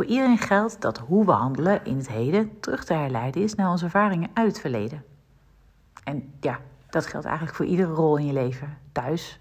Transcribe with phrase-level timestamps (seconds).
[0.00, 3.70] voor iedereen geldt dat hoe we handelen in het heden terug te herleiden is naar
[3.70, 5.04] onze ervaringen uit het verleden.
[6.04, 8.78] En ja, dat geldt eigenlijk voor iedere rol in je leven.
[8.92, 9.36] Thuis,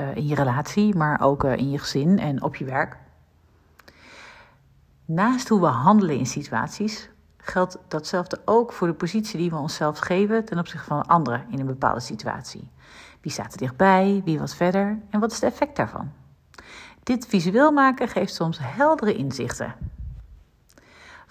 [0.00, 2.96] uh, in je relatie, maar ook uh, in je gezin en op je werk.
[5.04, 9.98] Naast hoe we handelen in situaties, geldt datzelfde ook voor de positie die we onszelf
[9.98, 12.70] geven ten opzichte van anderen in een bepaalde situatie.
[13.20, 16.12] Wie staat er dichtbij, wie wat verder en wat is het effect daarvan?
[17.02, 20.00] Dit visueel maken geeft soms heldere inzichten.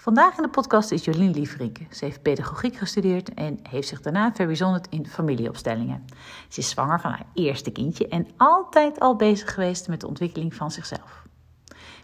[0.02, 1.78] Vandaag in de podcast is Jolien Lieverink.
[1.90, 6.04] Ze heeft pedagogiek gestudeerd en heeft zich daarna verbijzonderd in familieopstellingen.
[6.48, 10.54] Ze is zwanger van haar eerste kindje en altijd al bezig geweest met de ontwikkeling
[10.54, 11.26] van zichzelf.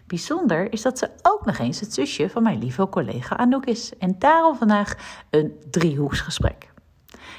[0.07, 3.97] Bijzonder is dat ze ook nog eens het zusje van mijn lieve collega Anouk is.
[3.97, 4.95] En daarom vandaag
[5.29, 6.71] een driehoeksgesprek.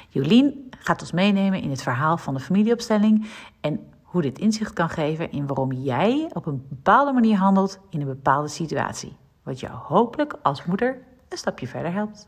[0.09, 3.27] Jolien gaat ons meenemen in het verhaal van de familieopstelling
[3.61, 8.01] en hoe dit inzicht kan geven in waarom jij op een bepaalde manier handelt in
[8.01, 9.19] een bepaalde situatie.
[9.43, 10.97] Wat jou hopelijk als moeder
[11.29, 12.27] een stapje verder helpt.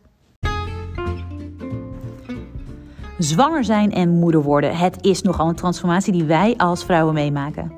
[3.17, 7.72] Zwanger zijn en moeder worden, het is nogal een transformatie die wij als vrouwen meemaken.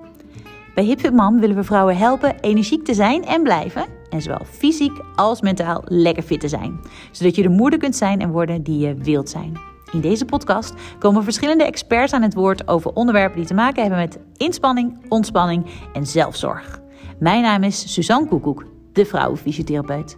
[0.76, 3.86] Bij HipFit Mom willen we vrouwen helpen energiek te zijn en blijven.
[4.10, 6.80] En zowel fysiek als mentaal lekker fit te zijn.
[7.12, 9.60] Zodat je de moeder kunt zijn en worden die je wilt zijn.
[9.92, 14.00] In deze podcast komen verschillende experts aan het woord over onderwerpen die te maken hebben
[14.00, 16.82] met inspanning, ontspanning en zelfzorg.
[17.20, 18.66] Mijn naam is Suzanne Koekoek,
[18.96, 20.18] de vrouwenfysiotherapeut.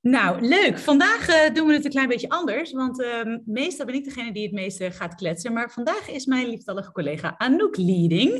[0.00, 0.78] Nou, leuk.
[0.78, 4.32] Vandaag uh, doen we het een klein beetje anders, want uh, meestal ben ik degene
[4.32, 5.52] die het meeste gaat kletsen.
[5.52, 8.30] Maar vandaag is mijn lieftallige collega Anouk leading.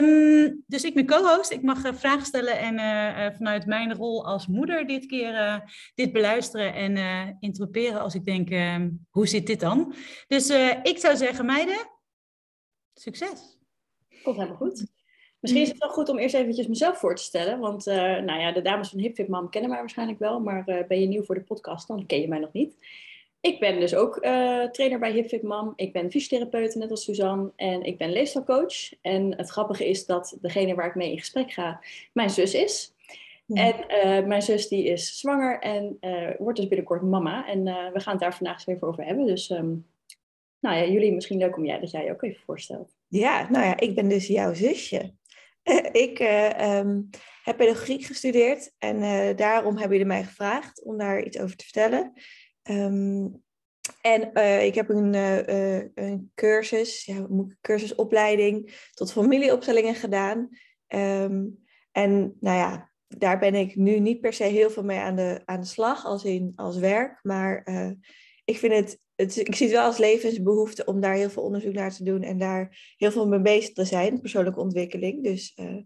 [0.00, 1.50] Um, dus ik ben co-host.
[1.50, 5.62] Ik mag uh, vragen stellen en uh, vanuit mijn rol als moeder dit keer
[5.94, 9.94] dit beluisteren en interroperen als ik denk, ehm, hoe zit dit dan?
[10.26, 10.50] Dus
[10.82, 11.90] ik zou zeggen, meiden,
[12.94, 13.59] succes.
[14.22, 14.86] Komt helemaal goed.
[15.40, 17.58] Misschien is het wel goed om eerst eventjes mezelf voor te stellen.
[17.58, 20.40] Want uh, nou ja, de dames van HipFit Mom kennen mij waarschijnlijk wel.
[20.40, 22.76] Maar uh, ben je nieuw voor de podcast, dan ken je mij nog niet.
[23.40, 25.72] Ik ben dus ook uh, trainer bij HipFit Mom.
[25.76, 27.52] Ik ben fysiotherapeut, net als Suzanne.
[27.56, 29.00] En ik ben leefstijlcoach.
[29.02, 31.80] En het grappige is dat degene waar ik mee in gesprek ga,
[32.12, 32.94] mijn zus is.
[33.46, 33.74] Ja.
[33.86, 35.98] En mijn zus die is zwanger en
[36.38, 37.46] wordt dus binnenkort mama.
[37.48, 39.26] En we gaan het daar vandaag eens even over hebben.
[39.26, 39.86] Dus um,
[40.60, 42.99] nou ja, jullie misschien leuk om jij dat jij je ook even voorstelt.
[43.10, 45.14] Ja, nou ja, ik ben dus jouw zusje.
[46.06, 47.08] ik uh, um,
[47.42, 51.64] heb pedagogiek gestudeerd en uh, daarom hebben jullie mij gevraagd om daar iets over te
[51.64, 52.12] vertellen.
[52.70, 53.42] Um,
[54.00, 55.14] en uh, ik heb een,
[55.94, 60.48] een cursus, ja, een cursusopleiding tot familieopstellingen gedaan.
[60.88, 65.16] Um, en nou ja, daar ben ik nu niet per se heel veel mee aan
[65.16, 67.18] de, aan de slag, als in als werk.
[67.22, 67.68] Maar
[68.44, 71.72] ik vind het het, ik zie het wel als levensbehoefte om daar heel veel onderzoek
[71.72, 75.24] naar te doen en daar heel veel mee bezig te zijn, persoonlijke ontwikkeling.
[75.24, 75.76] Dus uh,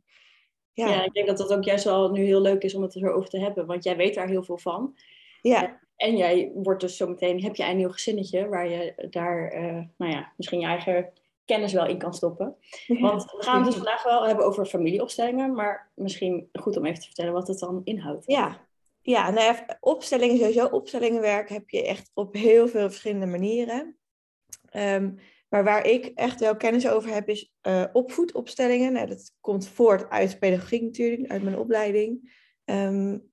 [0.72, 0.88] ja.
[0.88, 3.30] ja, ik denk dat dat ook juist wel nu heel leuk is om het erover
[3.30, 4.94] te hebben, want jij weet daar heel veel van.
[5.40, 5.82] Ja.
[5.96, 9.82] En jij wordt dus zo meteen, heb je een nieuw gezinnetje waar je daar, uh,
[9.96, 11.12] nou ja, misschien je eigen
[11.44, 12.56] kennis wel in kan stoppen.
[12.86, 17.00] Want we gaan het dus vandaag wel hebben over familieopstellingen, maar misschien goed om even
[17.00, 18.26] te vertellen wat het dan inhoudt.
[18.26, 18.66] Ja,
[19.06, 23.96] ja, nou ja, opstellingen, sowieso opstellingenwerk heb je echt op heel veel verschillende manieren.
[24.76, 28.92] Um, maar waar ik echt wel kennis over heb, is uh, opvoedopstellingen.
[28.92, 32.32] Nou, dat komt voort uit pedagogiek natuurlijk, uit mijn opleiding.
[32.64, 33.32] Um,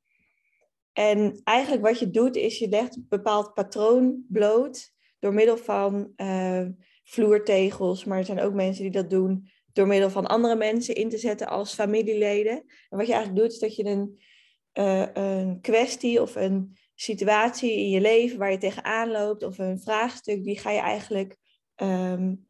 [0.94, 6.14] en eigenlijk wat je doet, is je legt een bepaald patroon bloot door middel van
[6.18, 6.68] uh,
[7.04, 8.06] vloertegels.
[8.06, 11.18] Maar er zijn ook mensen die dat doen door middel van andere mensen in te
[11.18, 12.64] zetten als familieleden.
[12.90, 14.22] En wat je eigenlijk doet, is dat je een
[14.74, 19.80] uh, een kwestie of een situatie in je leven waar je tegenaan loopt of een
[19.80, 21.38] vraagstuk, die ga je eigenlijk
[21.76, 22.48] um,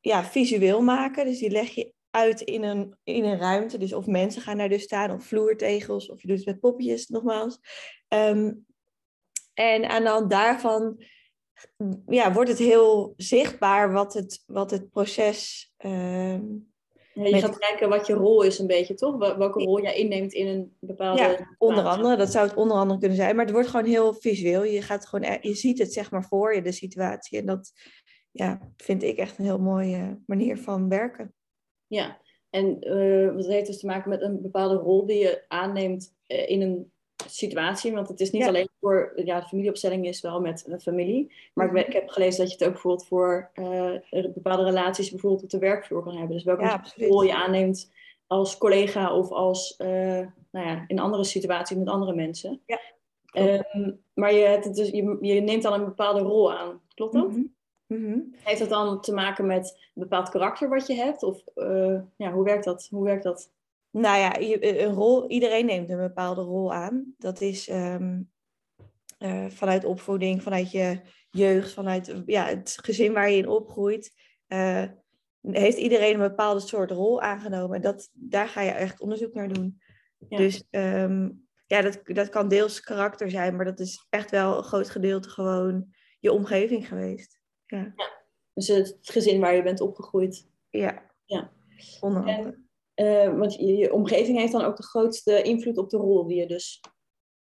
[0.00, 1.24] ja, visueel maken.
[1.24, 3.78] Dus die leg je uit in een, in een ruimte.
[3.78, 7.06] Dus of mensen gaan daar dus staan, of vloertegels, of je doet het met poppetjes,
[7.06, 7.58] nogmaals.
[8.08, 8.66] Um,
[9.54, 11.02] en aan de hand daarvan
[12.06, 16.74] ja, wordt het heel zichtbaar wat het, wat het proces um,
[17.24, 19.36] ja, je gaat kijken wat je rol is een beetje, toch?
[19.36, 21.22] Welke rol jij inneemt in een bepaalde...
[21.22, 22.16] Ja, onder andere.
[22.16, 23.36] Dat zou het onder andere kunnen zijn.
[23.36, 24.64] Maar het wordt gewoon heel visueel.
[24.64, 27.38] Je, gaat gewoon, e-, je ziet het zeg maar voor je, de situatie.
[27.38, 27.72] En dat
[28.30, 31.34] ja, vind ik echt een heel mooie manier van werken.
[31.86, 32.20] Ja,
[32.50, 36.48] en uh, dat heeft dus te maken met een bepaalde rol die je aanneemt uh,
[36.48, 36.92] in een
[37.26, 37.92] situatie.
[37.92, 41.32] Want het is niet alleen voor, ja, de familieopstelling is wel met een familie.
[41.54, 41.80] Maar ik, mhm.
[41.80, 43.92] ik, heb gelezen dat je het ook bijvoorbeeld voor uh,
[44.34, 46.36] bepaalde relaties bijvoorbeeld op de werkvloer kan hebben.
[46.36, 47.90] Dus welke rol je aanneemt
[48.26, 49.88] als collega of als, uh,
[50.50, 52.60] nou ja, in andere situaties met andere mensen.
[52.66, 52.80] Ja.
[53.74, 56.80] Um, maar je, het dus, je, je, neemt dan een bepaalde rol aan.
[56.94, 57.28] Klopt dat?
[57.28, 57.42] Mhm.
[57.86, 58.18] Mhm.
[58.42, 61.22] Heeft dat dan te maken met een bepaald karakter wat je hebt?
[61.22, 62.88] Of eh, ja, hoe werkt dat?
[62.90, 63.50] Hoe werkt dat?
[64.00, 67.14] Nou ja, je- een rol, iedereen neemt een bepaalde rol aan.
[67.18, 68.22] Dat is ehm,
[69.18, 71.00] eh, vanuit opvoeding, vanuit je
[71.30, 74.12] jeugd, vanuit eh, ja, het gezin waar je in opgroeit.
[74.46, 74.84] eh,
[75.40, 77.80] heeft iedereen een bepaalde soort rol aangenomen.
[77.80, 79.80] Dat, daar ga je echt onderzoek naar doen.
[80.28, 80.36] Ja.
[80.36, 81.30] Dus ehm,
[81.66, 85.28] ja, dat, dat kan deels karakter zijn, maar dat is echt wel een groot gedeelte
[85.28, 87.40] gewoon je omgeving geweest.
[87.66, 87.94] Ja,
[88.54, 90.48] Dus het gezin waar je bent opgegroeid.
[90.70, 91.10] ja.
[91.24, 91.52] Ja.
[92.00, 92.65] onder En-
[92.96, 96.36] Eh, want je, je omgeving heeft dan ook de grootste invloed op de rol die
[96.36, 96.80] je dus...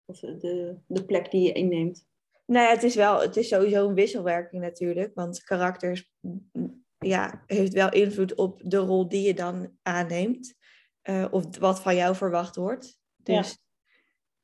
[0.05, 2.07] Of de, de plek die je inneemt.
[2.45, 7.44] Nou ja, het is wel, het is sowieso een wisselwerking natuurlijk, want karakters mm, ja,
[7.47, 10.55] heeft wel invloed op de rol die je dan aanneemt,
[11.01, 13.00] eh, of wat van jou verwacht wordt.
[13.15, 13.57] Dus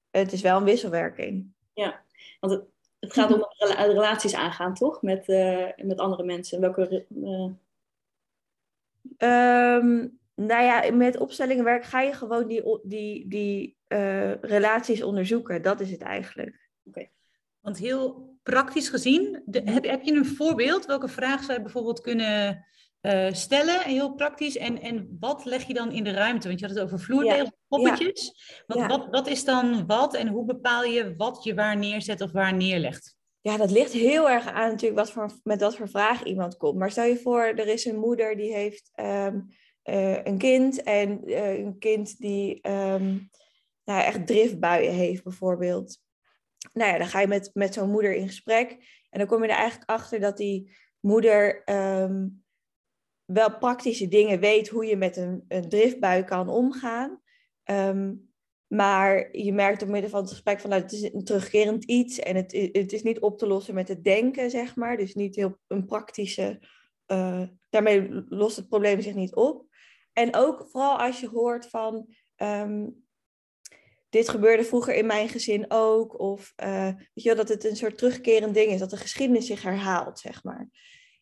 [0.10, 1.54] het is wel een wisselwerking.
[2.40, 2.64] Want het,
[3.00, 5.02] het gaat om rela- relaties aangaan, toch?
[5.02, 6.62] Met, eh, met andere mensen.
[6.62, 7.06] Welke...
[7.24, 7.50] eh,
[9.18, 10.08] Ehm,
[10.40, 15.62] nou ja, met opstellingenwerk ga je gewoon die, die, die eh, relaties onderzoeken.
[15.62, 16.68] Dat is het eigenlijk.
[17.60, 20.86] Want heel praktisch gezien, de- heb, heb je een voorbeeld?
[20.86, 22.66] Welke vraag zou je bijvoorbeeld kunnen
[23.02, 23.82] eh, stellen?
[23.82, 24.58] Heel praktisch.
[24.58, 26.48] En, en wat leg je dan in de ruimte?
[26.48, 28.34] Want je had het over vloertegels, poppetjes.
[28.68, 28.88] Want Ja.
[28.88, 32.54] Wat, wat is dan wat en hoe bepaal je wat je waar neerzet of waar
[32.54, 33.18] neerlegt?
[33.42, 36.78] Ja, dat ligt heel erg aan natuurlijk wat voor, met wat voor vraag iemand komt.
[36.78, 39.40] Maar stel je voor, er is een moeder die heeft ehm,
[39.90, 43.18] eh, een kind en eh, een kind die ehm,
[43.84, 46.02] nou, echt driftbuien heeft bijvoorbeeld.
[46.74, 48.72] Nou ja, dan ga je met, met zo'n moeder in gesprek
[49.10, 52.28] en dan kom je er eigenlijk achter dat die moeder ehm,
[53.26, 57.22] wel praktische dingen weet hoe je met een, een driftbui kan omgaan.
[57.64, 58.14] Ehm,
[58.68, 62.20] maar je merkt door middel van het gesprek van nou, het is een terugkerend iets
[62.20, 64.98] en het, het is niet op te lossen met het denken, zeg maar.
[64.98, 66.60] Dus niet heel een praktische.
[67.06, 69.69] eh, daarmee lost het probleem zich niet op.
[70.20, 72.08] En ook vooral als je hoort van.
[72.36, 72.88] ehm,
[74.10, 76.20] dit gebeurde vroeger in mijn gezin ook.
[76.20, 79.46] Of eh, weet je wel, dat het een soort terugkerend ding is, dat de geschiedenis
[79.46, 80.70] zich herhaalt, zeg maar.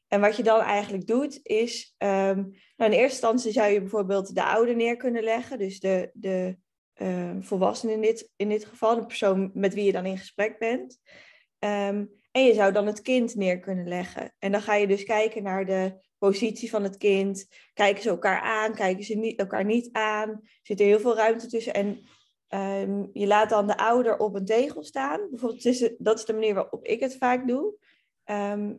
[0.08, 1.94] En wat je dan eigenlijk doet, is.
[1.98, 2.36] ehm,
[2.76, 5.58] nou, in eerste instantie zou je bijvoorbeeld de ouder neer kunnen leggen.
[5.58, 6.58] Dus de, de
[6.94, 10.60] eh, volwassene in dit, in dit geval, de persoon met wie je dan in gesprek
[10.60, 11.00] bent.
[11.60, 14.34] Ehm, en je zou dan het kind neer kunnen leggen.
[14.40, 17.48] En dan ga je dus kijken naar de positie van het kind.
[17.74, 20.42] Kijken ze elkaar aan, kijken ze niet, elkaar niet aan.
[20.62, 21.74] Zit er heel veel ruimte tussen.
[21.74, 22.00] En
[22.48, 25.28] ehm, je laat dan de ouder op een tegel staan.
[25.30, 27.76] Bijvoorbeeld, dat is de manier waarop ik het vaak doe.
[28.24, 28.74] Ehm,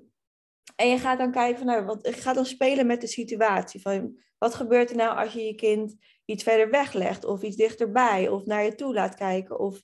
[0.76, 3.80] en je gaat dan kijken van, nou, wat, je gaat dan spelen met de situatie.
[3.80, 8.28] Van, wat gebeurt er nou als je je kind iets verder weglegt of iets dichterbij
[8.28, 9.58] of naar je toe laat kijken.
[9.58, 9.80] Of...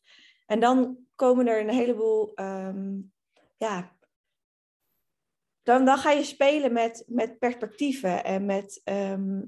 [0.47, 3.00] En dan komen er een heleboel, ehm,
[3.57, 3.97] ja,
[5.64, 9.43] dan, dan ga je spelen met, met perspectieven en met, ehm,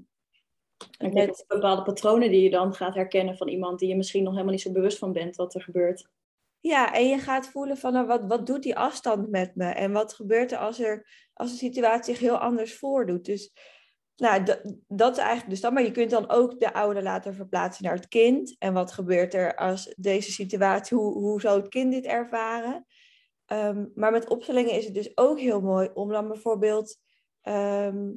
[0.98, 4.22] en met met bepaalde patronen die je dan gaat herkennen van iemand die je misschien
[4.22, 6.08] nog helemaal niet zo bewust van bent wat er gebeurt.
[6.60, 9.68] Ja, en je gaat voelen van nou, wat, wat doet die afstand met me?
[9.68, 13.24] En wat gebeurt er als, er als de situatie zich heel anders voordoet?
[13.24, 13.52] Dus
[14.16, 15.72] nou, dat, dat is eigenlijk dus dan.
[15.72, 18.56] Maar je kunt dan ook de ouder laten verplaatsen naar het kind.
[18.58, 22.86] En wat gebeurt er als deze situatie, hoe, hoe zou het kind dit ervaren?
[23.46, 26.96] Ehm, maar met opstellingen is het dus ook heel mooi om dan bijvoorbeeld
[27.40, 28.12] ehm,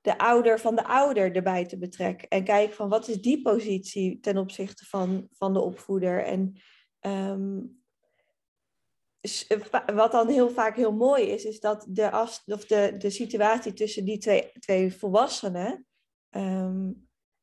[0.00, 2.28] de ouder van de ouder erbij te betrekken.
[2.28, 6.24] En kijken van wat is die positie ten opzichte van, van de opvoeder.
[6.24, 6.60] En
[7.00, 7.60] ehm,
[9.20, 13.10] eh, wat dan heel vaak heel mooi is, is dat de, af, of de, de
[13.10, 15.86] situatie tussen die twee, twee volwassenen,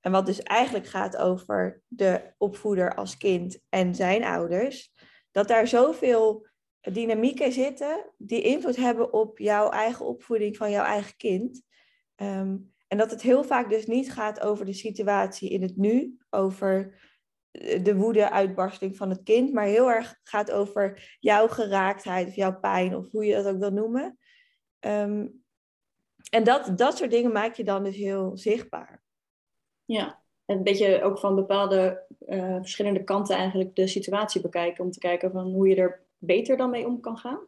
[0.06, 4.94] en wat dus eigenlijk gaat over de opvoeder als kind en zijn ouders,
[5.32, 6.48] dat daar zoveel
[6.92, 11.62] dynamieken zitten die invloed hebben op jouw eigen opvoeding van jouw eigen kind.
[12.16, 16.18] Ehm, en dat het heel vaak dus niet gaat over de situatie in het nu,
[16.30, 17.04] over
[17.82, 22.96] de woede-uitbarsting van het kind, maar heel erg gaat over jouw geraaktheid of jouw pijn,
[22.96, 24.18] of hoe je dat ook wil noemen.
[24.80, 25.28] Ehm,
[26.30, 29.04] en dat, dat soort dingen maak je dan dus heel zichtbaar.
[29.86, 34.84] Ja, en een beetje ook van bepaalde eh, verschillende kanten eigenlijk de situatie bekijken.
[34.84, 37.48] Om te kijken van hoe je er beter dan mee om kan gaan.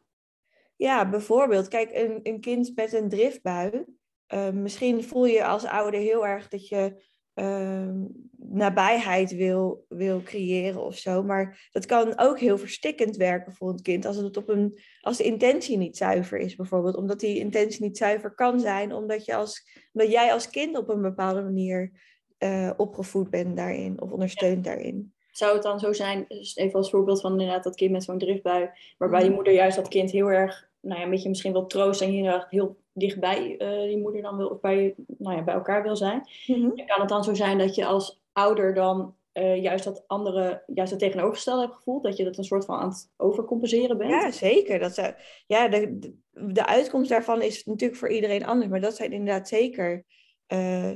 [0.75, 3.85] Ja, bijvoorbeeld, kijk, een, een kind met een driftbui.
[4.25, 8.05] eh, misschien voel je als ouder heel erg dat je ehm,
[8.37, 11.23] nabijheid wil, wil creëren of zo.
[11.23, 15.17] Maar dat kan ook heel verstikkend werken voor een kind als, het op een, als
[15.17, 16.95] de intentie niet zuiver is, bijvoorbeeld.
[16.95, 20.89] Omdat die intentie niet zuiver kan zijn, omdat, je als, omdat jij als kind op
[20.89, 21.91] een bepaalde manier
[22.37, 25.13] eh, opgevoed bent daarin of ondersteund daarin.
[25.37, 28.17] Zou het dan zo zijn, dus even als voorbeeld van inderdaad dat kind met zo'n
[28.17, 29.35] driftbui, waarbij die Mhm.
[29.37, 32.45] moeder juist dat kind heel erg, nou ja, een beetje misschien wel troost en heel
[32.49, 36.27] heel dichtbij uh, die moeder dan wil, of bij, nou ja, bij elkaar wil zijn.
[36.47, 36.75] Mhm.
[36.85, 40.91] Kan het dan zo zijn dat je als ouder dan eh, juist dat andere, juist
[40.91, 42.03] het tegenovergestelde hebt gevoeld?
[42.03, 44.11] Dat je dat een soort van aan het overcompenseren bent?
[44.11, 44.79] Ja, zeker.
[44.79, 45.13] Dat zou,
[45.47, 46.13] ja, de, de,
[46.53, 50.05] de uitkomst daarvan is natuurlijk voor iedereen anders, maar dat zijn inderdaad zeker.
[50.47, 50.91] eh,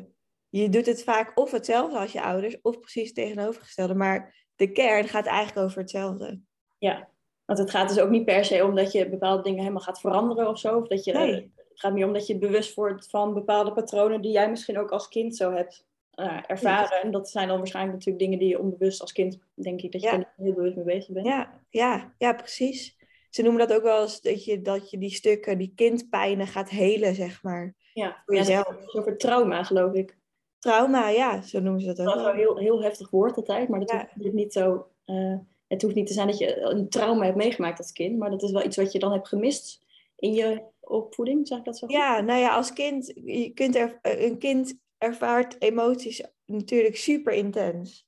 [0.51, 3.93] je doet het vaak of hetzelfde als je ouders, of precies het tegenovergestelde.
[3.95, 6.39] Maar de kern gaat eigenlijk over hetzelfde.
[6.77, 7.09] Ja,
[7.45, 9.99] want het gaat dus ook niet per se om dat je bepaalde dingen helemaal gaat
[9.99, 10.77] veranderen of zo.
[10.77, 11.33] Of dat je, Nee.
[11.69, 14.91] het gaat meer om dat je bewust wordt van bepaalde patronen die jij misschien ook
[14.91, 17.01] als kind zo hebt eh, ervaren.
[17.01, 20.01] En dat zijn dan waarschijnlijk natuurlijk dingen die je onbewust als kind, denk ik, dat
[20.01, 20.13] je Ja.
[20.13, 21.25] er niet heel bewust mee bezig bent.
[21.25, 22.97] Ja, ja, ja, precies.
[23.29, 26.69] Ze noemen dat ook wel eens dat je, dat je die stukken, die kindpijnen gaat
[26.69, 27.75] helen, zeg maar.
[27.93, 28.93] Ja, Voor ja, jezelf.
[28.95, 30.17] over trauma, geloof ik.
[30.61, 32.31] Trauma, ja, zo noemen ze dat Dat ook is wel.
[32.31, 34.09] een heel, heel heftig woord altijd, maar dat Ja.
[34.17, 34.87] hoeft niet zo...
[35.05, 35.35] eh,
[35.67, 38.43] het hoeft niet te zijn dat je een trauma hebt meegemaakt als kind, maar dat
[38.43, 41.87] is wel iets wat je dan hebt gemist in je opvoeding, zeg ik dat zo
[41.87, 41.95] goed?
[41.95, 48.07] Ja, nou ja, als kind, je kunt er, een kind ervaart emoties natuurlijk super intens.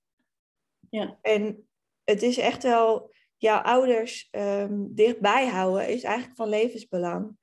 [0.89, 1.17] Ja.
[1.21, 1.67] En
[2.03, 7.37] het is echt wel, jouw ouders ehm, dichtbij houden is eigenlijk van levensbelang.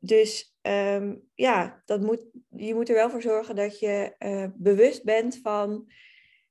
[0.00, 5.04] Dus ehm, ja, dat moet, je moet er wel voor zorgen dat je eh, bewust
[5.04, 5.90] bent van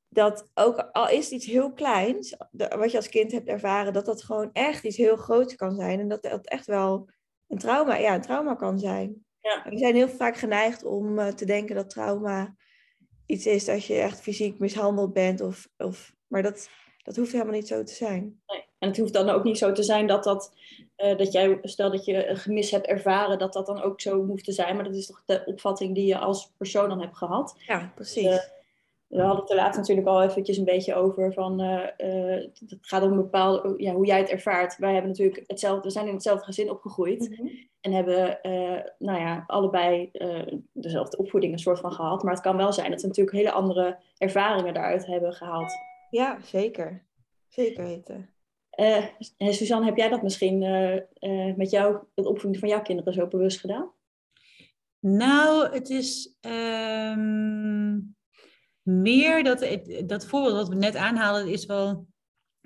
[0.09, 4.05] dat ook al is het iets heel kleins, wat je als kind hebt ervaren, dat
[4.05, 5.99] dat gewoon echt iets heel groots kan zijn.
[5.99, 7.09] En dat dat echt wel
[7.47, 9.25] een trauma, ja, een trauma kan zijn.
[9.41, 9.65] Ja.
[9.69, 12.55] We zijn heel vaak geneigd om eh, te denken dat trauma
[13.25, 15.41] iets is als je echt fysiek mishandeld bent.
[15.41, 16.69] Of, of, maar dat,
[17.03, 18.41] dat hoeft helemaal niet zo te zijn.
[18.45, 18.65] Nee.
[18.83, 20.53] En het hoeft dan ook niet zo te zijn dat dat,
[20.95, 24.25] eh, dat jij, stel dat je een gemis hebt ervaren, dat dat dan ook zo
[24.25, 24.75] hoeft te zijn.
[24.75, 27.55] Maar dat is toch de opvatting die je als persoon dan hebt gehad.
[27.67, 28.25] Ja, precies.
[28.25, 28.37] Eh,
[29.07, 33.03] We hadden het er laatst natuurlijk al eventjes een beetje over van, eh, het gaat
[33.03, 34.77] om een bepaalde, ja, hoe jij het ervaart.
[34.77, 37.29] Wij hebben natuurlijk hetzelfde, we zijn in hetzelfde gezin opgegroeid.
[37.29, 37.47] Mhm.
[37.81, 38.39] En hebben,
[38.97, 40.11] nou ja, allebei
[40.71, 42.23] dezelfde opvoeding een soort van gehad.
[42.23, 45.71] Maar het kan wel zijn dat we natuurlijk hele andere ervaringen daaruit hebben gehaald.
[46.09, 47.03] Ja, zeker.
[47.47, 48.32] Zeker weten.
[48.73, 49.05] Eh,
[49.37, 53.27] Suzanne, heb jij dat misschien eh, eh, met jou, het opvoeding van jouw kinderen zo
[53.27, 53.91] bewust gedaan?
[54.99, 57.99] Nou, het is ehm,
[58.81, 62.07] meer dat, dat voorbeeld wat we net aanhaalden is wel,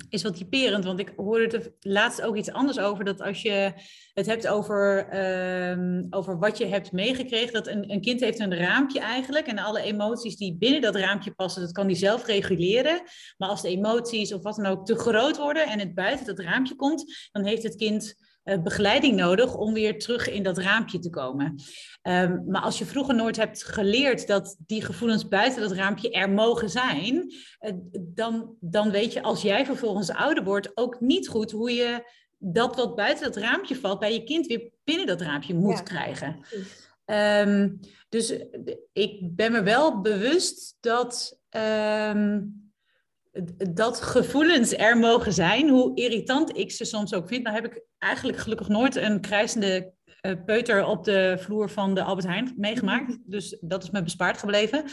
[0.10, 0.86] is wel typerend.
[0.86, 3.06] Want ik hoorde er laatst ook iets anders over.
[3.06, 3.74] Dat als je
[4.14, 7.54] het hebt over, ehm, over wat je hebt meegekregen.
[7.54, 9.48] Dat een, een kind heeft een raampje eigenlijk.
[9.48, 13.02] En alle emoties die binnen dat raampje passen, dat kan die zelf reguleren.
[13.38, 16.40] Maar als de emoties of wat dan ook te groot worden en het buiten dat
[16.40, 18.16] raampje komt, dan heeft het kind
[18.64, 21.56] begeleiding nodig om weer terug in dat raampje te komen.
[22.02, 26.30] Ehm, maar als je vroeger nooit hebt geleerd dat die gevoelens buiten dat raampje er
[26.30, 31.52] mogen zijn, eh, dan, dan weet je als jij vervolgens ouder wordt ook niet goed
[31.52, 32.04] hoe je
[32.38, 35.84] dat wat buiten dat raampje valt bij je kind weer binnen dat raampje moet Ja.
[35.84, 36.40] krijgen.
[37.06, 37.70] Ehm,
[38.10, 42.42] dus eh, ik ben me wel bewust dat, ehm,
[43.74, 47.44] dat gevoelens er mogen zijn, hoe irritant ik ze soms ook vind.
[47.44, 52.04] Nou heb ik eigenlijk gelukkig nooit een krijsende eh, peuter op de vloer van de
[52.04, 53.18] Albert Heijn meegemaakt.
[53.26, 54.84] Dus dat is me bespaard gebleven.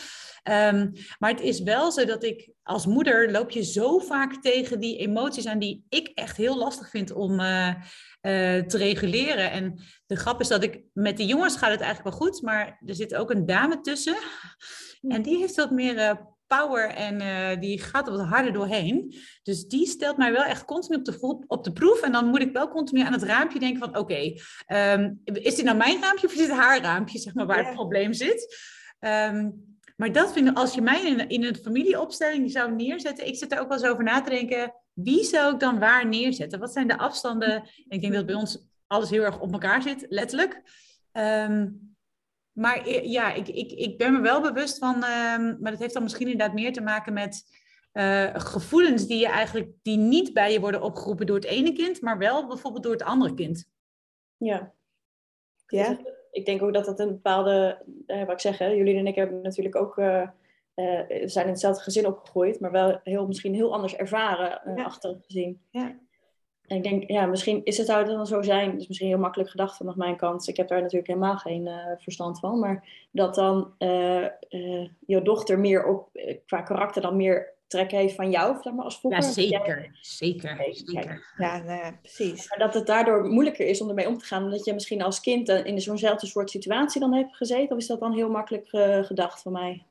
[0.43, 4.81] Ehm, maar het is wel zo dat ik als moeder loop je zo vaak tegen
[4.81, 9.51] die emoties aan die ik echt heel lastig vind om eh, eh, te reguleren.
[9.51, 12.81] En de grap is dat ik met de jongens gaat het eigenlijk wel goed, maar
[12.87, 14.17] er zit ook een dame tussen.
[15.09, 19.15] En die heeft wat meer power en eh, die gaat er wat harder doorheen.
[19.43, 22.01] Dus die stelt mij wel echt continu op de, op de proef.
[22.01, 23.99] En dan moet ik wel continu aan het raampje denken van...
[23.99, 24.33] oké,
[24.67, 27.65] ehm, is dit nou mijn raampje of is dit haar raampje, zeg maar, waar Ja.
[27.65, 28.57] het probleem zit?
[28.99, 29.51] Ehm,
[29.97, 33.27] maar dat vind ik, als je mij in, in een familieopstelling zou neerzetten...
[33.27, 34.75] ik zit er ook wel eens over na te denken...
[34.93, 36.59] wie zou ik dan waar neerzetten?
[36.61, 37.53] Wat zijn de afstanden?
[37.53, 40.63] En ik denk dat bij ons alles heel erg op elkaar zit, letterlijk.
[41.13, 41.69] Ehm,
[42.55, 46.03] maar ja, ik, ik, ik ben me wel bewust van, ehm, maar dat heeft dan
[46.03, 50.61] misschien inderdaad meer te maken met eh, gevoelens die je eigenlijk die niet bij je
[50.61, 53.71] worden opgeroepen door het ene kind, maar wel bijvoorbeeld door het andere kind.
[54.37, 54.73] Ja.
[55.67, 55.89] Ja.
[55.89, 55.99] Dus
[56.31, 59.15] ik denk ook dat dat een bepaalde, eh, wat ik zeg, hè, jullie en ik
[59.15, 60.23] hebben natuurlijk ook, eh,
[60.75, 64.85] eh, we zijn in hetzelfde gezin opgegroeid, maar wel heel, misschien heel anders ervaren Ja.
[64.85, 65.63] achteraf gezien.
[65.71, 65.99] Ja.
[66.67, 69.09] En ik denk, ja, misschien is het zou het dan zo zijn, dat is misschien
[69.09, 70.49] heel makkelijk gedacht vanaf mijn kant.
[70.49, 75.23] Ik heb daar natuurlijk helemaal geen eh, verstand van, maar dat dan eh, eh, jouw
[75.23, 76.09] dochter meer op,
[76.47, 79.11] qua karakter dan meer trek heeft van jou, zeg maar, als Ja.
[79.11, 79.99] Dat jij- zeker.
[80.01, 80.69] Zeker.
[80.73, 81.35] Zeker.
[81.37, 82.49] Ja, nou ja, precies.
[82.49, 85.21] Maar dat het daardoor moeilijker is om ermee om te gaan, omdat je misschien als
[85.21, 87.77] kind in zo'nzelfde soort situatie dan hebt gezeten?
[87.77, 88.69] Of is dat dan heel makkelijk
[89.07, 89.87] gedacht van mij?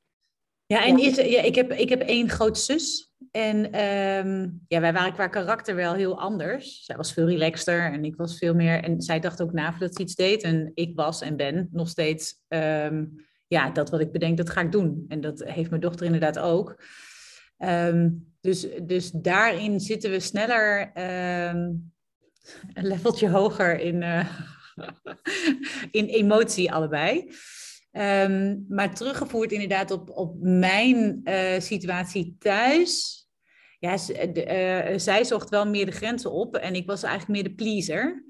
[0.65, 3.12] Ja, en is, ja, ik, heb, ik heb één grote zus.
[3.31, 6.85] En ehm, ja, wij waren qua karakter wel heel anders.
[6.85, 8.83] Zij was veel relaxter en ik was veel meer.
[8.83, 10.43] En zij dacht ook na voordat ze iets deed.
[10.43, 12.41] En ik was en ben nog steeds.
[12.47, 13.05] ehm,
[13.47, 15.05] ja, dat wat ik bedenk, dat ga ik doen.
[15.07, 16.83] En dat heeft mijn dochter inderdaad ook.
[17.57, 18.09] Ehm,
[18.41, 20.91] dus, dus daarin zitten we sneller
[22.73, 24.27] een leveltje hoger in, eh,
[25.91, 27.31] in emotie allebei.
[27.93, 33.21] Ehm, maar teruggevoerd inderdaad op, op mijn eh, situatie thuis.
[33.79, 33.95] Ja,
[34.33, 37.55] de, eh, zij zocht wel meer de grenzen op en ik was eigenlijk meer de
[37.63, 38.23] pleaser.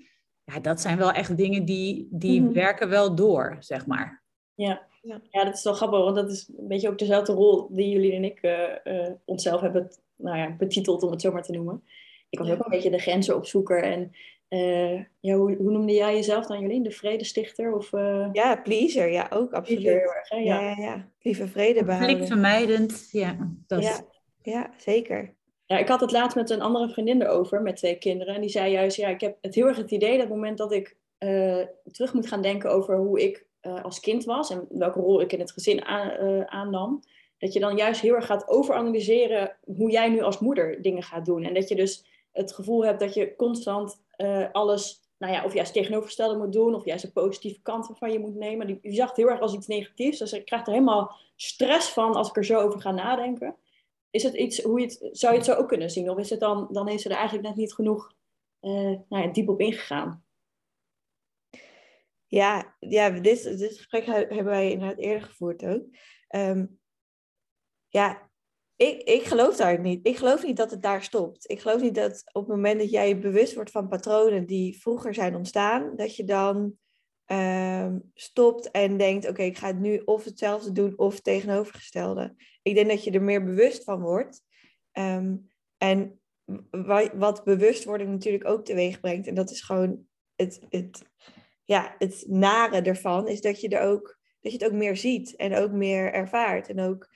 [0.43, 2.53] Ja, dat zijn wel echt dingen die, die Mhm.
[2.53, 4.23] werken wel door, zeg maar.
[4.53, 4.91] Ja.
[5.01, 5.21] Ja.
[5.29, 8.13] ja, dat is wel grappig, want dat is een beetje ook dezelfde rol die jullie
[8.13, 11.83] en ik eh, eh, onszelf hebben nou ja, betiteld, om het zo maar te noemen.
[12.29, 12.53] Ik was Ja.
[12.53, 13.83] ook een beetje de grenzenopzoeker.
[13.83, 14.11] En
[14.47, 16.83] eh, ja, hoe, hoe noemde jij jezelf dan, Jolien?
[16.83, 17.73] De vredestichter?
[17.73, 19.83] Of, eh, Ja, pleaser, ja, ook Pleaser absoluut.
[19.83, 20.37] heel erg, hè?
[20.37, 20.69] Ja, Ja.
[20.69, 21.09] ja, ja.
[21.21, 22.17] Lieve vrede behouden.
[22.17, 23.51] Conflictvermijdend, ja.
[23.67, 23.99] Dat, Ja,
[24.41, 25.33] ja, zeker.
[25.65, 28.35] Ja, ik had het laatst met een andere vriendin erover, met twee kinderen.
[28.35, 30.57] En die zei juist, ja, ik heb het heel erg het idee dat het moment
[30.57, 31.59] dat ik eh,
[31.91, 35.33] terug moet gaan denken over hoe ik eh, als kind was en welke rol ik
[35.33, 36.99] in het gezin aan, eh, aannam,
[37.37, 41.25] dat je dan juist heel erg gaat overanalyseren hoe jij nu als moeder dingen gaat
[41.25, 41.43] doen.
[41.43, 45.53] En dat je dus het gevoel hebt dat je constant eh, alles, nou ja, of
[45.53, 48.67] juist tegenovergestelde moet doen, of juist de positieve kanten van je moet nemen.
[48.67, 50.17] Die, zag het heel erg als iets negatiefs.
[50.17, 53.55] Dus ik krijg er helemaal stress van als ik er zo over ga nadenken.
[54.09, 56.09] Is het iets, hoe je het, zou je het zo ook kunnen zien?
[56.09, 58.15] Of is het dan, dan is er eigenlijk net niet genoeg
[58.59, 58.71] eh,
[59.09, 60.25] nou ja, diep op ingegaan?
[62.25, 65.83] Ja, ja dit, dit gesprek he- hebben wij inderdaad eerder gevoerd ook.
[66.27, 66.65] Ehm,
[67.87, 68.31] ja,
[68.87, 70.07] ik, ik geloof daar niet.
[70.07, 71.49] Ik geloof niet dat het daar stopt.
[71.49, 74.81] Ik geloof niet dat op het moment dat jij je bewust wordt van patronen die
[74.81, 76.77] vroeger zijn ontstaan, dat je dan
[77.25, 82.35] ehm, stopt en denkt, oké, ik ga het nu of hetzelfde doen of het tegenovergestelde.
[82.61, 84.41] Ik denk dat je er meer bewust van wordt.
[84.91, 85.35] Ehm,
[85.77, 86.21] en
[86.69, 91.03] wa- wat bewustwording natuurlijk ook teweeg brengt, en dat is gewoon het, het,
[91.63, 95.35] ja, het nare ervan, is dat je, er ook, dat je het ook meer ziet
[95.35, 96.69] en ook meer ervaart.
[96.69, 97.09] En ook,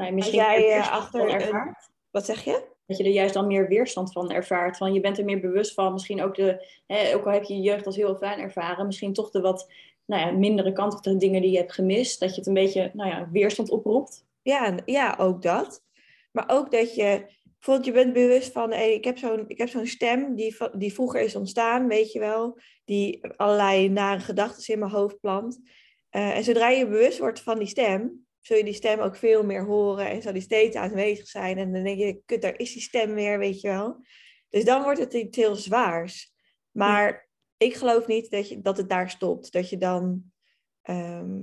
[0.00, 1.90] Nou, misschien jij eh, achter van een, ervaart.
[2.10, 2.68] wat zeg je?
[2.86, 4.76] Dat je er juist dan meer weerstand van ervaart.
[4.76, 5.92] Van je bent er meer bewust van.
[5.92, 9.12] Misschien ook de, hè, ook al heb je je jeugd als heel fijn ervaren, misschien
[9.12, 9.70] toch de wat
[10.06, 12.20] nou ja, mindere kant of de dingen die je hebt gemist.
[12.20, 14.24] Dat je het een beetje nou ja, weerstand oproept.
[14.42, 15.82] Ja, ja, ook dat.
[16.32, 17.26] Maar ook dat je,
[17.58, 20.92] bijvoorbeeld je bent bewust van, hey, ik heb zo'n ik heb zo'n stem die, die
[20.92, 25.60] vroeger is ontstaan, weet je wel, die allerlei nare gedachten in mijn hoofd plant.
[26.10, 29.44] Eh, en zodra je bewust wordt van die stem, zul je die stem ook veel
[29.44, 31.58] meer horen en zal die steeds aanwezig zijn.
[31.58, 34.04] En dan denk je, kut, daar is die stem weer, weet je wel.
[34.48, 36.32] Dus dan wordt het iets heel zwaars.
[36.70, 39.52] Maar ik geloof niet dat, je, dat het daar stopt.
[39.52, 40.32] Dat je dan,
[40.82, 41.38] ehm,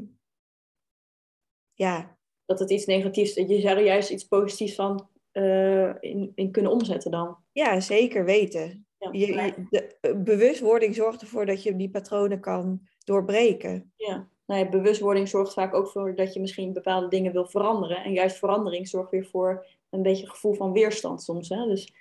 [1.73, 6.31] ja, Dat het iets negatiefs, dat je zou er juist iets positiefs van eh, in,
[6.36, 7.38] in kunnen omzetten dan.
[7.51, 8.88] Ja, zeker weten.
[8.97, 13.93] Ja, Je, je- de eh, bewustwording zorgt ervoor dat je die patronen kan doorbreken.
[13.95, 14.29] ja.
[14.47, 18.03] Nou ja, bewustwording zorgt vaak ook voor dat je misschien bepaalde dingen wil veranderen.
[18.03, 21.49] En juist verandering zorgt weer voor een beetje gevoel van weerstand soms.
[21.49, 21.65] Hè?
[21.67, 21.93] Dus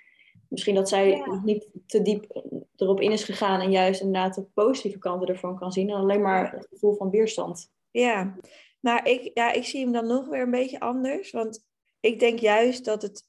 [0.47, 1.41] misschien dat zij Ja.
[1.43, 2.41] niet te diep
[2.75, 5.89] erop in is gegaan en juist inderdaad de positieve kanten ervan kan zien.
[5.89, 7.71] En alleen maar het gevoel van weerstand.
[7.91, 8.35] Ja,
[8.79, 11.31] maar ik, ja, ik zie hem dan nog weer een beetje anders.
[11.31, 11.65] Want
[11.99, 13.25] ik denk juist dat het,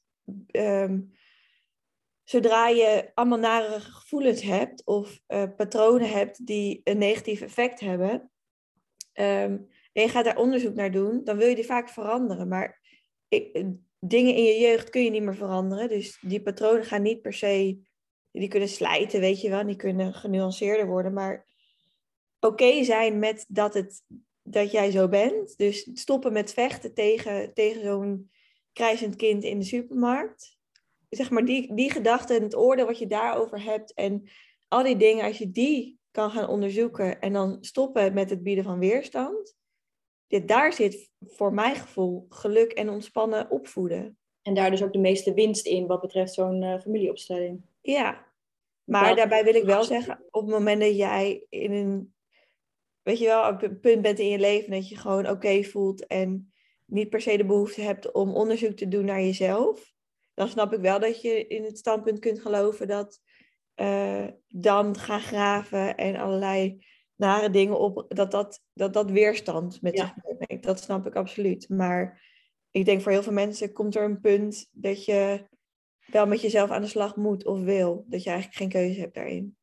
[0.47, 1.01] ehm,
[2.25, 8.31] zodra je allemaal nare gevoelens hebt of eh, patronen hebt die een negatief effect hebben,
[9.19, 9.57] ehm,
[9.93, 12.49] en je gaat daar onderzoek naar doen, dan wil je die vaak veranderen.
[12.49, 12.81] Maar
[13.29, 13.65] ik,
[13.99, 15.89] dingen in je jeugd kun je niet meer veranderen.
[15.89, 17.79] Dus die patronen gaan niet per se,
[18.31, 21.13] die kunnen slijten, weet je wel, die kunnen genuanceerder worden.
[21.13, 21.47] Maar
[22.41, 24.03] oké zijn met dat, het,
[24.43, 25.57] dat jij zo bent.
[25.57, 28.31] Dus stoppen met vechten tegen, tegen zo'n
[28.73, 30.59] krijzend kind in de supermarkt.
[31.09, 34.29] Zeg maar die, die gedachte en het oordeel wat je daarover hebt en
[34.69, 38.65] al die dingen, als je die kan gaan onderzoeken en dan stoppen met het bieden
[38.65, 39.57] van weerstand.
[40.27, 44.19] Dit, daar zit voor mijn gevoel geluk en ontspannen opvoeden.
[44.43, 47.63] En daar dus ook de meeste winst in wat betreft zo'n eh, familieopstelling.
[47.81, 48.27] Ja,
[48.85, 52.15] maar daarbij wil ik wel zeggen, op het moment dat jij in een,
[53.03, 56.07] weet je wel, op een punt bent in je leven dat je gewoon oké voelt
[56.07, 56.53] en
[56.85, 59.93] niet per se de behoefte hebt om onderzoek te doen naar jezelf,
[60.35, 63.21] dan snap ik wel dat je in het standpunt kunt geloven dat
[63.79, 66.87] eh, dan gaan graven en allerlei
[67.17, 70.05] nare dingen op, dat dat, dat, dat weerstand met Ja.
[70.05, 70.65] zich meebrengt.
[70.65, 71.69] Dat snap ik absoluut.
[71.69, 72.23] Maar
[72.71, 75.47] ik denk voor heel veel mensen komt er een punt dat je
[76.07, 78.05] wel met jezelf aan de slag moet of wil.
[78.09, 79.57] Dat je eigenlijk geen keuze hebt daarin.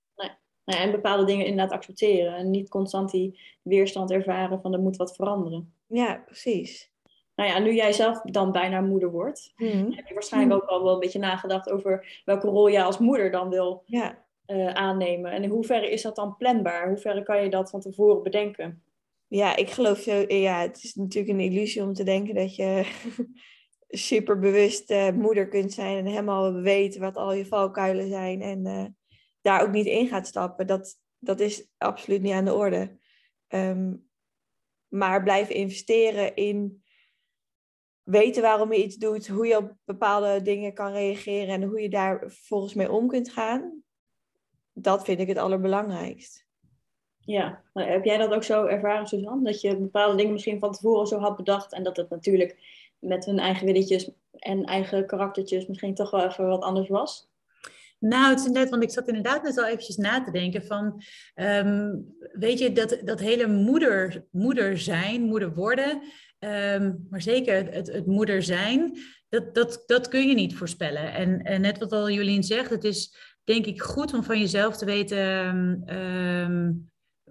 [0.63, 2.35] Ja, en bepaalde dingen inderdaad accepteren.
[2.35, 5.73] En niet constant die weerstand ervaren van er moet wat veranderen.
[5.87, 6.93] Ja, precies.
[7.35, 9.91] Nou ja, nu jij zelf dan bijna moeder wordt, Mhm.
[9.91, 13.31] heb je waarschijnlijk ook al wel een beetje nagedacht over welke rol jij als moeder
[13.31, 14.23] dan wil Ja.
[14.45, 15.31] eh, aannemen.
[15.31, 16.83] En in hoeverre is dat dan planbaar?
[16.83, 18.83] In hoeverre kan je dat van tevoren bedenken?
[19.27, 20.23] Ja, ik geloof zo.
[20.27, 22.83] Ja, het is natuurlijk een illusie om te denken dat je
[23.87, 28.85] superbewust eh, moeder kunt zijn en helemaal weet wat al je valkuilen zijn en eh,
[29.41, 30.67] daar ook niet in gaat stappen.
[30.67, 32.97] Dat, dat is absoluut niet aan de orde.
[33.47, 33.93] Ehm,
[34.87, 36.83] maar blijven investeren in
[38.05, 41.89] weten waarom je iets doet, hoe je op bepaalde dingen kan reageren en hoe je
[41.89, 43.83] daar volgens mee om kunt gaan.
[44.73, 46.45] Dat vind ik het allerbelangrijkst.
[47.19, 49.43] Ja, maar heb jij dat ook zo ervaren, Suzanne?
[49.43, 52.57] Dat je bepaalde dingen misschien van tevoren zo had bedacht en dat het natuurlijk
[52.99, 57.29] met hun eigen willetjes en eigen karaktertjes misschien toch wel even wat anders was?
[57.99, 61.01] Nou, het is net, want ik zat inderdaad net al eventjes na te denken van,
[61.33, 61.95] ehm,
[62.31, 66.01] weet je, dat, dat hele moeder, moeder zijn, moeder worden,
[66.39, 68.97] ehm, maar zeker het, het moeder zijn,
[69.29, 71.13] dat, dat, dat kun je niet voorspellen.
[71.13, 74.77] En, en net wat al Jolien zegt, het is denk ik goed om van jezelf
[74.77, 76.71] te weten ehm,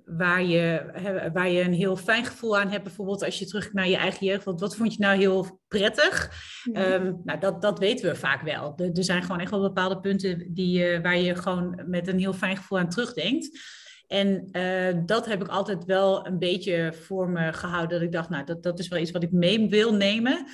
[0.05, 0.85] waar, je,
[1.33, 2.85] waar je een heel fijn gevoel aan hebt.
[2.85, 6.31] Bijvoorbeeld als je terug naar je eigen jeugd, wat, wat vond je nou heel prettig?
[6.73, 8.73] Ehm, nou, dat, dat weten we vaak wel.
[8.77, 12.19] Er, er zijn gewoon echt wel bepaalde punten die, eh, waar je gewoon met een
[12.19, 13.59] heel fijn gevoel aan terugdenkt.
[14.07, 17.99] En eh, dat heb ik altijd wel een beetje voor me gehouden.
[17.99, 20.47] Dat ik dacht, nou, dat, dat is wel iets wat ik mee wil nemen.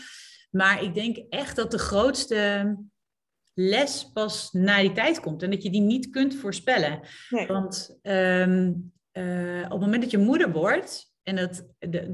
[0.51, 2.77] Maar ik denk echt dat de grootste
[3.55, 5.43] les pas na die tijd komt.
[5.43, 7.01] En dat je die niet kunt voorspellen.
[7.29, 7.47] Nee.
[7.47, 8.73] Want ehm,
[9.11, 11.67] eh, op het moment dat je moeder wordt, en dat,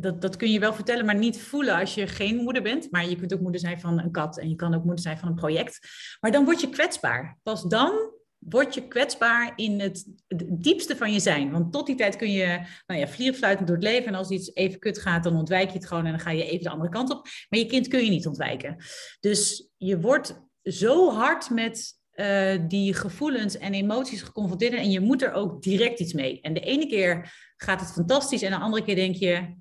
[0.02, 2.90] dat, dat kun je wel vertellen, maar niet voelen als je geen moeder bent.
[2.90, 5.18] Maar je kunt ook moeder zijn van een kat en je kan ook moeder zijn
[5.18, 5.88] van een project.
[6.20, 7.38] Maar dan word je kwetsbaar.
[7.42, 10.06] Pas dan word je kwetsbaar in het,
[10.48, 11.50] diepste van je zijn.
[11.50, 14.06] Want tot die tijd kun je nou ja, vlierfluitend door het leven.
[14.06, 16.44] En als iets even kut gaat, dan ontwijk je het gewoon en dan ga je
[16.44, 17.28] even de andere kant op.
[17.48, 18.76] Maar je kind kun je niet ontwijken.
[19.20, 24.74] Dus je wordt zo hard met eh, die gevoelens en emoties geconfronteerd.
[24.74, 26.40] En je moet er ook direct iets mee.
[26.40, 28.42] En de ene keer gaat het fantastisch.
[28.42, 29.54] En de andere keer denk je,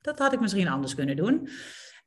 [0.00, 1.48] dat had ik misschien anders kunnen doen.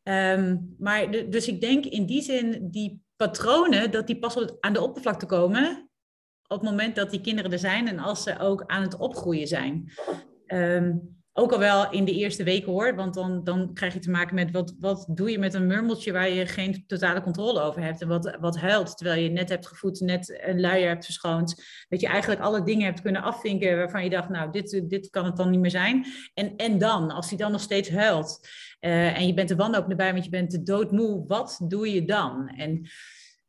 [0.03, 4.81] Ehm, maar dus ik denk in die zin, die patronen, dat die pas aan de
[4.81, 5.86] oppervlakte komen
[6.47, 9.47] op het moment dat die kinderen er zijn en als ze ook aan het opgroeien
[9.47, 9.91] zijn.
[10.45, 10.93] Ehm,
[11.39, 14.35] ook al wel in de eerste weken hoor, want dan, dan krijg je te maken
[14.35, 18.01] met wat, wat doe je met een murmeltje waar je geen totale controle over hebt
[18.01, 21.63] en wat, wat huilt terwijl je net hebt gevoed, net een luier hebt verschoond.
[21.89, 25.25] Dat je eigenlijk alle dingen hebt kunnen afvinken waarvan je dacht, nou dit, dit kan
[25.25, 26.05] het dan niet meer zijn.
[26.33, 28.47] En, en dan, als hij dan nog steeds huilt
[28.79, 32.47] eh, en je bent de wanhoop erbij, want je bent doodmoe, wat doe je dan?
[32.47, 32.89] En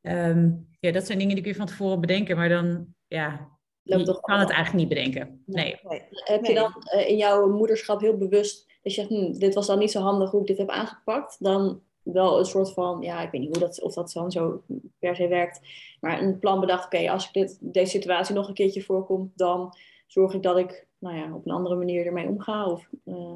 [0.08, 3.48] ehm, ja, dat zijn dingen die kun je van tevoren bedenken, maar dan ja,
[3.82, 5.42] je toch kan het eigenlijk niet bedenken.
[5.46, 5.80] Nee.
[5.88, 6.02] Nee.
[6.10, 9.66] Heb je dan eh, in jouw moederschap heel bewust dat je zegt, hm, dit was
[9.66, 13.20] dan niet zo handig hoe ik dit heb aangepakt, dan wel een soort van, ja,
[13.20, 14.62] ik weet niet hoe dat, of dat dan zo
[14.98, 15.60] per se werkt,
[16.00, 19.74] maar een plan bedacht, oké, als ik dit, deze situatie nog een keertje voorkomt, dan
[20.06, 23.34] zorg ik dat ik nou ja, op een andere manier ermee omga of eh,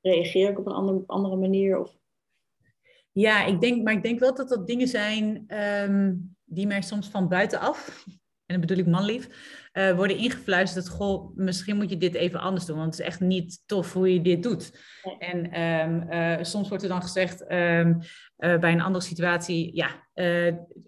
[0.00, 1.80] reageer ik op een andere, andere manier.
[1.80, 1.96] Of,
[3.12, 7.08] Ja, ik denk, maar ik denk wel dat dat dingen zijn ehm, die mij soms
[7.08, 9.28] van buitenaf, en dan bedoel ik manlief,
[9.72, 10.88] eh, worden ingefluisterd.
[10.88, 14.12] Goh, misschien moet je dit even anders doen, want het is echt niet tof hoe
[14.12, 14.78] je dit doet.
[15.18, 17.94] En ehm, eh, soms wordt er dan gezegd ehm,
[18.36, 20.00] eh, bij een andere situatie, ja,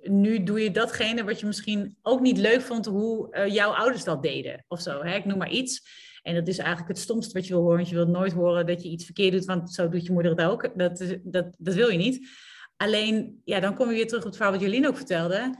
[0.02, 4.22] nu doe je datgene wat je misschien ook niet leuk vond hoe jouw ouders dat
[4.22, 5.02] deden of zo.
[5.02, 5.14] Hè?
[5.14, 5.82] Ik noem maar iets.
[6.24, 7.76] En dat is eigenlijk het stomste wat je wil horen.
[7.76, 10.30] Want je wilt nooit horen dat je iets verkeerd doet, want zo doet je moeder
[10.30, 10.78] het ook.
[10.78, 12.28] Dat, dat, dat wil je niet.
[12.76, 15.54] Alleen, ja, dan kom je weer terug op het verhaal wat Jolien ook vertelde.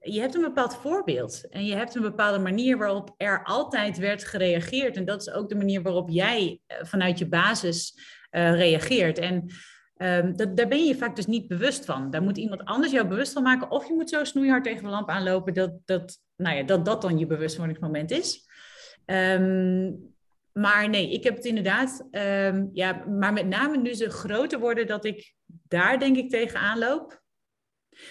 [0.00, 4.24] Je hebt een bepaald voorbeeld en je hebt een bepaalde manier waarop er altijd werd
[4.24, 4.96] gereageerd.
[4.96, 7.98] En dat is ook de manier waarop jij eh, vanuit je basis
[8.30, 9.18] eh, reageert.
[9.18, 9.46] En
[9.96, 12.10] ehm, dat, daar ben je je vaak dus niet bewust van.
[12.10, 13.70] Daar moet iemand anders jou bewust van maken.
[13.70, 17.02] Of je moet zo snoeihard tegen de lamp aanlopen dat dat, nou ja, dat, dat
[17.02, 18.45] dan je bewustwordingsmoment is.
[19.06, 19.92] Ehm,
[20.52, 24.86] maar nee, ik heb het inderdaad, ehm, ja, maar met name nu ze groter worden,
[24.86, 27.24] dat ik daar denk ik tegenaan loop.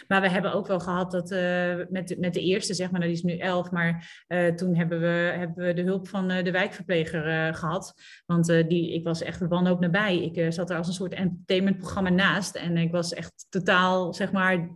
[0.08, 3.12] Maar we hebben ook wel gehad dat eh, met, met de eerste, zeg maar, nou,
[3.12, 6.44] die is nu elf, maar eh, toen hebben we, hebben we de hulp van eh,
[6.44, 7.94] de wijkverpleger eh, gehad.
[8.26, 10.24] Want die, ik was echt wanhoop nabij.
[10.24, 14.70] Ik zat er als een soort entertainmentprogramma naast en ik was echt totaal, zeg maar,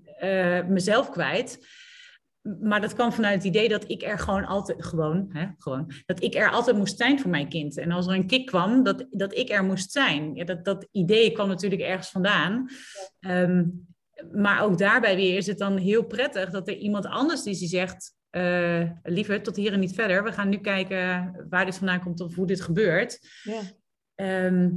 [0.68, 1.68] mezelf kwijt.
[2.62, 6.24] Maar dat kwam vanuit het idee dat ik er gewoon altijd, gewoon, hè, gewoon, dat
[6.24, 7.78] ik er altijd moest zijn voor mijn kind.
[7.78, 10.36] En als er een kick kwam, dat, dat ik er moest zijn.
[10.36, 12.70] Ja, dat, dat idee kwam natuurlijk ergens vandaan.
[13.20, 13.66] Ehm,
[14.32, 17.68] maar ook daarbij weer is het dan heel prettig dat er iemand anders is die
[17.68, 20.24] zegt, eh liever tot hier en niet verder.
[20.24, 23.20] We gaan nu kijken waar dit vandaan komt of hoe dit gebeurt.
[23.44, 23.62] Ja.
[24.16, 24.70] Ehm,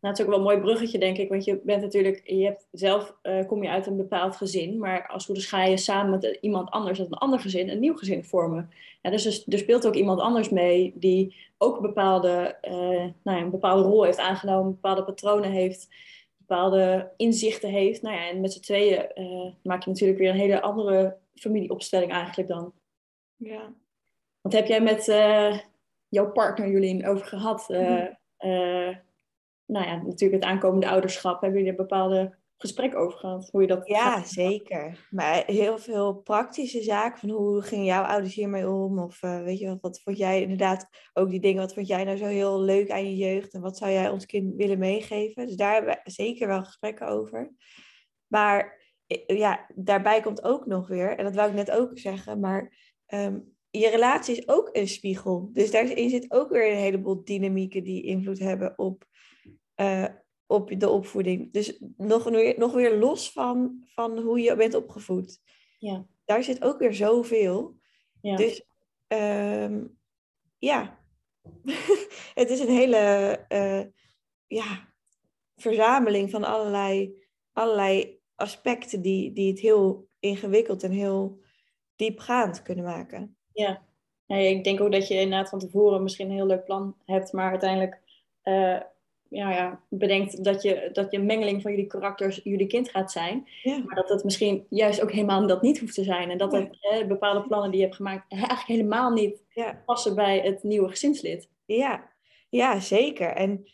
[0.00, 1.28] Nou, het is ook wel een mooi bruggetje, denk ik.
[1.28, 4.78] Want je bent natuurlijk, je hebt zelf uh, kom je uit een bepaald gezin.
[4.78, 7.80] Maar als goed is ga je samen met iemand anders uit een ander gezin een
[7.80, 8.70] nieuw gezin vormen.
[9.02, 12.72] Ja, dus er, er speelt ook iemand anders mee die ook een bepaalde, uh,
[13.22, 15.88] nou ja, een bepaalde rol heeft aangenomen, bepaalde patronen heeft,
[16.36, 18.02] bepaalde inzichten heeft.
[18.02, 22.12] Nou ja, en met z'n tweeën uh, maak je natuurlijk weer een hele andere familieopstelling
[22.12, 22.72] eigenlijk dan.
[23.36, 23.72] Ja.
[24.40, 25.04] Wat heb jij met
[26.08, 27.68] jouw partner Jolien over gehad?
[27.68, 28.18] Mm
[29.70, 31.40] nou ja, natuurlijk het aankomende ouderschap.
[31.40, 33.48] Hebben jullie er bepaalde gesprek over gehad?
[33.50, 35.06] Hoe je dat ja, zeker.
[35.10, 37.18] Maar heel veel praktische zaken.
[37.18, 38.98] Van hoe gingen jouw ouders hiermee om?
[38.98, 42.04] Of uh, weet je wat, wat vond jij inderdaad ook die dingen, wat vond jij
[42.04, 43.54] nou zo heel leuk aan je jeugd?
[43.54, 45.46] En wat zou jij ons kind willen meegeven?
[45.46, 47.52] Dus daar hebben we zeker wel gesprekken over.
[48.26, 48.78] Maar
[49.26, 53.56] ja, daarbij komt ook nog weer, en dat wou ik net ook zeggen, maar um,
[53.70, 55.50] je relatie is ook een spiegel.
[55.52, 59.04] Dus daarin zit ook weer een heleboel dynamieken die invloed hebben op
[59.80, 60.06] uh,
[60.46, 61.52] op de opvoeding.
[61.52, 65.40] Dus nog weer, nog weer los van, van hoe je bent opgevoed.
[65.78, 66.06] Ja.
[66.24, 67.78] Daar zit ook weer zoveel.
[68.20, 68.36] Ja.
[68.36, 68.62] Dus
[69.08, 69.98] um,
[70.58, 71.00] ja,
[72.40, 73.84] het is een hele uh,
[74.46, 74.88] ja,
[75.56, 77.14] verzameling van allerlei,
[77.52, 81.40] allerlei aspecten die, die het heel ingewikkeld en heel
[81.96, 83.36] diepgaand kunnen maken.
[83.52, 83.82] Ja.
[84.26, 87.32] ja, ik denk ook dat je inderdaad van tevoren misschien een heel leuk plan hebt,
[87.32, 88.00] maar uiteindelijk
[88.44, 88.80] uh,
[89.30, 93.12] ja, ja, bedenkt dat je, dat je een mengeling van jullie karakters jullie kind gaat
[93.12, 93.48] zijn.
[93.62, 93.82] Ja.
[93.86, 96.30] Maar dat het misschien juist ook helemaal dat niet hoeft te zijn.
[96.30, 99.82] En dat het, hè, bepaalde plannen die je hebt gemaakt eigenlijk helemaal niet ja.
[99.86, 101.48] passen bij het nieuwe gezinslid.
[101.64, 102.10] Ja,
[102.48, 103.28] ja zeker.
[103.28, 103.68] En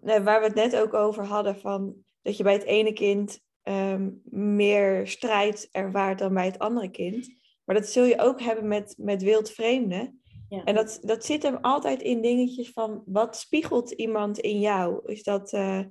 [0.00, 3.42] nou, waar we het net ook over hadden, van dat je bij het ene kind
[3.62, 7.38] um, meer strijd ervaart dan bij het andere kind.
[7.64, 10.19] Maar dat zul je ook hebben met, met wildvreemden.
[10.50, 10.64] Ja.
[10.64, 15.12] En dat, dat zit hem altijd in dingetjes van wat spiegelt iemand in jou?
[15.12, 15.82] Is dat, uh,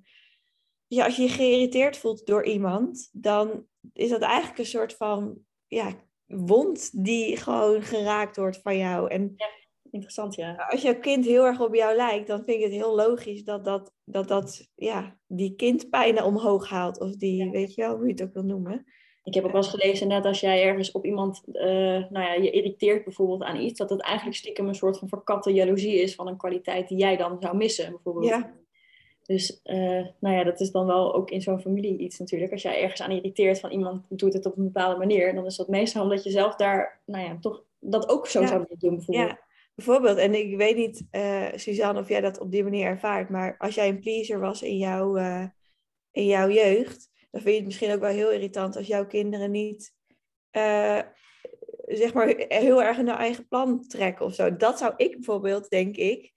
[0.87, 5.37] ja, als je je geïrriteerd voelt door iemand, dan is dat eigenlijk een soort van
[5.67, 5.93] ja,
[6.25, 9.09] wond die gewoon geraakt wordt van jou.
[9.09, 9.47] En ja,
[9.91, 10.55] interessant, ja.
[10.69, 13.65] Als jouw kind heel erg op jou lijkt, dan vind ik het heel logisch dat
[13.65, 16.99] dat, dat, dat ja, die kindpijnen omhoog haalt.
[16.99, 17.49] Of die, ja.
[17.49, 18.85] weet je wel, hoe je het ook wil noemen.
[19.29, 21.63] Ik heb ook wel eens gelezen net als jij ergens op iemand, uh,
[22.09, 25.53] nou ja, je irriteert bijvoorbeeld aan iets, dat het eigenlijk stiekem een soort van verkatte
[25.53, 28.25] jaloezie is van een kwaliteit die jij dan zou missen, bijvoorbeeld.
[28.25, 28.53] Ja.
[29.25, 32.51] Dus, uh, nou ja, dat is dan wel ook in zo'n familie iets natuurlijk.
[32.51, 35.55] Als jij ergens aan irriteert van iemand doet het op een bepaalde manier, dan is
[35.55, 38.47] dat meestal omdat je zelf daar, nou ja, toch dat ook zo ja.
[38.47, 39.29] zou doen, bijvoorbeeld.
[39.29, 39.39] Ja.
[39.75, 43.55] Bijvoorbeeld, en ik weet niet, uh, Suzanne, of jij dat op die manier ervaart, maar
[43.57, 45.15] als jij een pleaser was in jouw,
[46.11, 49.51] in jouw jeugd, dan vind je het misschien ook wel heel irritant als jouw kinderen
[49.51, 49.93] niet
[50.51, 50.99] uh,
[51.85, 54.55] zeg maar heel erg in hun eigen plan trekken of zo.
[54.55, 56.31] Dat zou ik bijvoorbeeld, denk ik,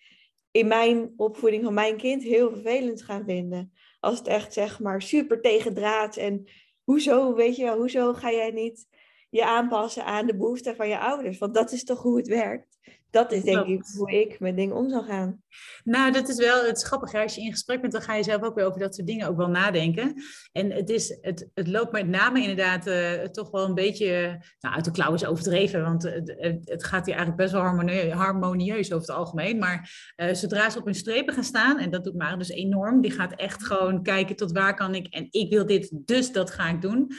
[0.51, 3.73] in mijn opvoeding van mijn kind heel vervelend gaan vinden.
[4.01, 6.49] Als het echt zeg maar super tegendraad en
[6.85, 8.87] hoezo, weet je wel, hoezo ga jij niet
[9.31, 11.39] je aanpassen aan de behoeften van je ouders?
[11.39, 12.79] Want dat is toch hoe het werkt
[13.13, 15.43] dat is denk ik hoe ik met dingen om zou gaan.
[15.85, 17.23] Nou, dat is wel het grappige.
[17.23, 19.29] Als je in gesprek bent, dan ga je zelf ook weer over dat soort dingen
[19.29, 20.15] ook wel nadenken.
[20.53, 24.75] En het, is, het, het loopt met name inderdaad uh, toch wel een beetje nou,
[24.75, 25.83] uit de klauwen is overdreven.
[25.83, 29.59] Want het, het, gaat hier eigenlijk best wel harmonieus, harmonieus over het algemeen.
[29.59, 33.01] Maar uh, zodra ze op hun strepen gaan staan, en dat doet Maren dus enorm,
[33.01, 36.51] die gaat echt gewoon kijken tot waar kan ik en ik wil dit, dus dat
[36.51, 37.13] ga ik doen.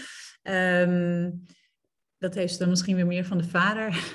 [0.43, 1.43] Um,
[2.17, 4.13] dat heeft ze dan misschien weer meer van de vader.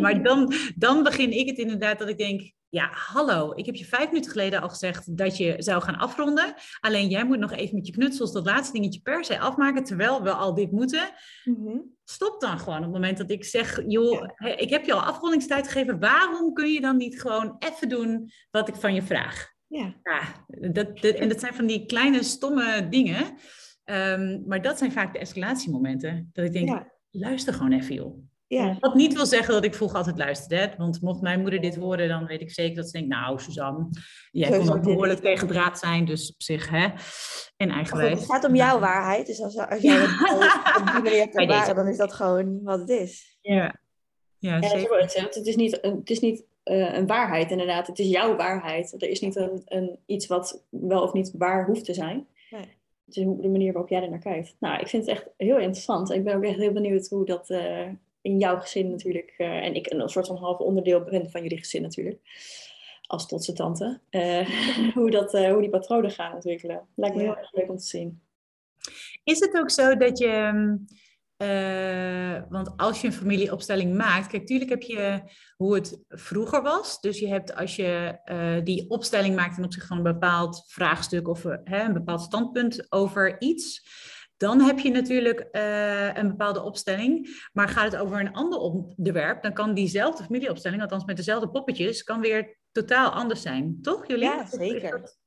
[0.00, 3.84] Maar dan, dan begin ik het inderdaad dat ik denk, ja, hallo, ik heb je
[3.84, 6.54] vijf minuten geleden al gezegd dat je zou gaan afronden.
[6.80, 10.22] Alleen jij moet nog even met je knutsels dat laatste dingetje per se afmaken, terwijl
[10.22, 11.10] we al dit moeten.
[11.44, 11.96] Mm-hmm.
[12.04, 14.56] Stop dan gewoon op het moment dat ik zeg, joh, ja.
[14.56, 16.00] ik heb je al afrondingstijd gegeven.
[16.00, 19.52] Waarom kun je dan niet gewoon even doen wat ik van je vraag?
[19.66, 19.94] Ja.
[20.02, 23.24] ja dat, dat, en dat zijn van die kleine stomme dingen.
[23.84, 26.30] Um, maar dat zijn vaak de escalatiemomenten.
[26.32, 26.92] Dat ik denk, ja.
[27.10, 28.29] luister gewoon even, joh.
[28.56, 28.76] Ja.
[28.80, 30.56] Wat niet wil zeggen dat ik vroeger altijd luisterde.
[30.56, 30.76] Hè?
[30.76, 33.08] Want mocht mijn moeder dit horen, dan weet ik zeker dat ze denkt...
[33.08, 33.88] Nou, Suzanne,
[34.30, 36.04] jij kon ook behoorlijk tegen draad zijn.
[36.04, 36.88] Dus op zich, hè.
[37.56, 38.18] En eigenwijs.
[38.18, 39.26] Het gaat om jouw waarheid.
[39.26, 42.80] Dus als, als jij het op die manier hebt ervaren, dan is dat gewoon wat
[42.80, 43.38] het is.
[43.40, 43.74] Ja,
[44.38, 45.00] ja, ja zeker.
[45.00, 47.86] Het, het is niet, het is niet uh, een waarheid, inderdaad.
[47.86, 49.02] Het is jouw waarheid.
[49.02, 52.26] Er is niet een, een, iets wat wel of niet waar hoeft te zijn.
[52.50, 52.78] Nee.
[53.04, 54.56] Het is de manier waarop jij er naar kijkt.
[54.60, 56.10] Nou, ik vind het echt heel interessant.
[56.10, 57.50] Ik ben ook echt heel benieuwd hoe dat...
[57.50, 57.88] Uh,
[58.22, 59.34] in jouw gezin natuurlijk.
[59.38, 62.20] Uh, en ik een soort van half onderdeel ben van jullie gezin natuurlijk.
[63.06, 64.00] Als trotse tante.
[64.10, 64.48] Uh,
[64.94, 66.88] hoe, dat, uh, hoe die patronen gaan ontwikkelen.
[66.94, 68.22] Lijkt me heel erg leuk om te zien.
[69.24, 70.52] Is het ook zo dat je...
[71.36, 75.22] uh, want als je een familieopstelling maakt, kijk, tuurlijk heb je
[75.56, 77.00] hoe het vroeger was.
[77.00, 78.18] Dus je hebt als je
[78.64, 83.82] die opstelling maakt ten opzichte van een bepaald vraagstuk of een bepaald standpunt over iets,
[84.40, 85.48] dan heb je natuurlijk
[86.14, 87.44] een bepaalde opstelling.
[87.52, 92.02] Maar gaat het over een ander onderwerp, dan kan diezelfde familieopstelling, althans met dezelfde poppetjes,
[92.02, 93.78] kan weer totaal anders zijn.
[93.82, 94.24] Toch, jullie?
[94.24, 95.18] Ja, zeker.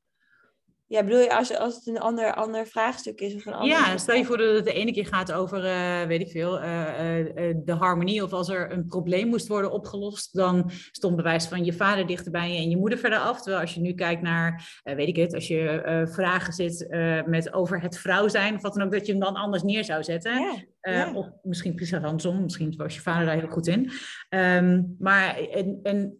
[0.87, 3.35] Ja, bedoel je als, als het een ander, ander vraagstuk is?
[3.35, 6.03] Of een ander ja, stel je voor dat het de ene keer gaat over, uh,
[6.03, 8.23] weet ik veel, uh, uh, de harmonie.
[8.23, 12.51] Of als er een probleem moest worden opgelost, dan stond bewijs van je vader dichterbij
[12.51, 13.41] je en je moeder verder af.
[13.41, 16.87] Terwijl als je nu kijkt naar, weet ik het, als je vragen zit
[17.25, 19.83] met over het vrouw zijn, of wat dan ook, dat je hem dan anders neer
[19.83, 20.39] zou zetten.
[20.39, 21.13] Ja, ja.
[21.13, 23.91] Of misschien precies andersom, misschien was je vader daar heel goed in.
[24.29, 26.17] Um, maar en, en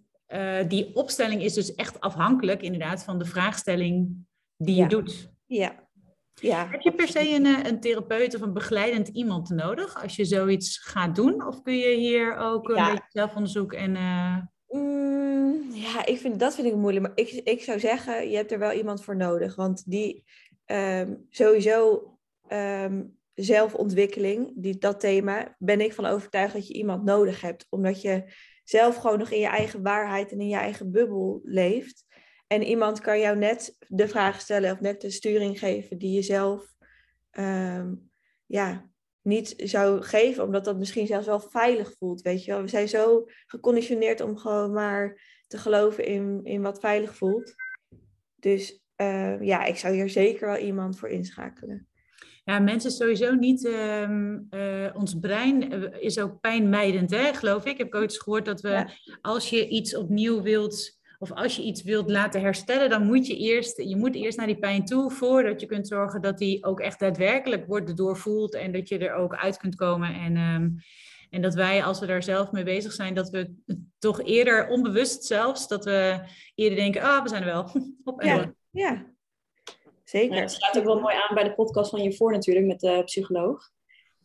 [0.68, 4.26] die opstelling is dus echt afhankelijk inderdaad van de vraagstelling
[4.66, 5.32] die je doet.
[5.46, 5.88] Ja.
[6.34, 6.68] ja.
[6.70, 10.26] Heb je per se een, eh, een therapeut of een begeleidend iemand nodig als je
[10.26, 11.48] zoiets gaat doen?
[11.48, 13.96] Of kun je hier ook een beetje zelfonderzoek en...
[13.96, 14.38] Uh...
[14.68, 17.08] Mm, ja, ik vind, dat vind ik moeilijk.
[17.08, 19.56] Maar ik, ik zou zeggen, je hebt er wel iemand voor nodig.
[19.56, 20.24] Want die
[20.66, 22.04] um, sowieso
[22.50, 27.66] um, zelfontwikkeling, die, dat thema, ben ik van overtuigd dat je iemand nodig hebt.
[27.70, 28.24] Omdat je
[28.64, 32.06] zelf gewoon nog in je eigen waarheid en in je eigen bubbel leeft.
[32.54, 36.22] En iemand kan jou net de vraag stellen of net de sturing geven die je
[36.22, 36.76] zelf
[37.30, 37.94] ehm,
[38.46, 38.90] ja,
[39.22, 42.22] niet zou geven, omdat dat misschien zelfs wel veilig voelt.
[42.22, 42.62] Weet je wel?
[42.62, 47.54] We zijn zo geconditioneerd om gewoon maar te geloven in, in wat veilig voelt.
[48.36, 51.88] Dus uh, ja, ik zou hier zeker wel iemand voor inschakelen.
[52.44, 53.64] Ja, mensen sowieso niet.
[53.64, 54.10] Uh,
[54.50, 57.72] uh, ons brein is ook pijnmijdend, hè, geloof ik.
[57.72, 58.86] Ik heb ooit eens gehoord dat we,
[59.22, 63.38] als je iets opnieuw wilt of als je iets wilt laten herstellen, dan moet je
[63.38, 66.80] eerst, je moet eerst naar die pijn toe voordat je kunt zorgen dat die ook
[66.80, 70.14] echt daadwerkelijk wordt doorvoeld en dat je er ook uit kunt komen.
[70.14, 70.76] En, um,
[71.30, 73.54] en dat wij, als we daar zelf mee bezig zijn, dat we
[74.00, 76.20] toch eerder onbewust zelfs, dat we
[76.56, 77.70] eerder denken, ah, we zijn er wel.
[78.04, 79.06] Op en ja, ja,
[80.04, 80.36] zeker.
[80.36, 82.80] Ja, het staat ook wel mooi aan bij de podcast van je voor natuurlijk met
[82.80, 83.72] de psycholoog.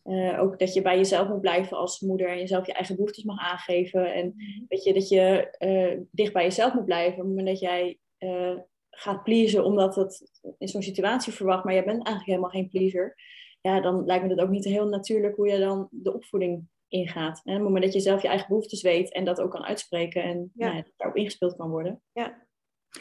[0.05, 3.23] Uh, ook dat je bij jezelf moet blijven als moeder en jezelf je eigen behoeftes
[3.23, 4.13] mag aangeven.
[4.13, 4.65] En mhm.
[4.67, 7.13] weet je, dat je uh, dicht bij jezelf moet blijven.
[7.13, 8.57] Op het moment dat jij uh,
[8.89, 13.15] gaat pleasen omdat het in zo'n situatie verwacht, maar jij bent eigenlijk helemaal geen pleaser.
[13.61, 17.41] Ja, dan lijkt me dat ook niet heel natuurlijk hoe je dan de opvoeding ingaat.
[17.43, 17.51] Hè?
[17.51, 20.23] Op het moment dat je zelf je eigen behoeftes weet en dat ook kan uitspreken
[20.23, 20.71] en ja.
[20.71, 22.01] Nou, daarop ingespeeld kan worden.
[22.11, 22.47] Ja.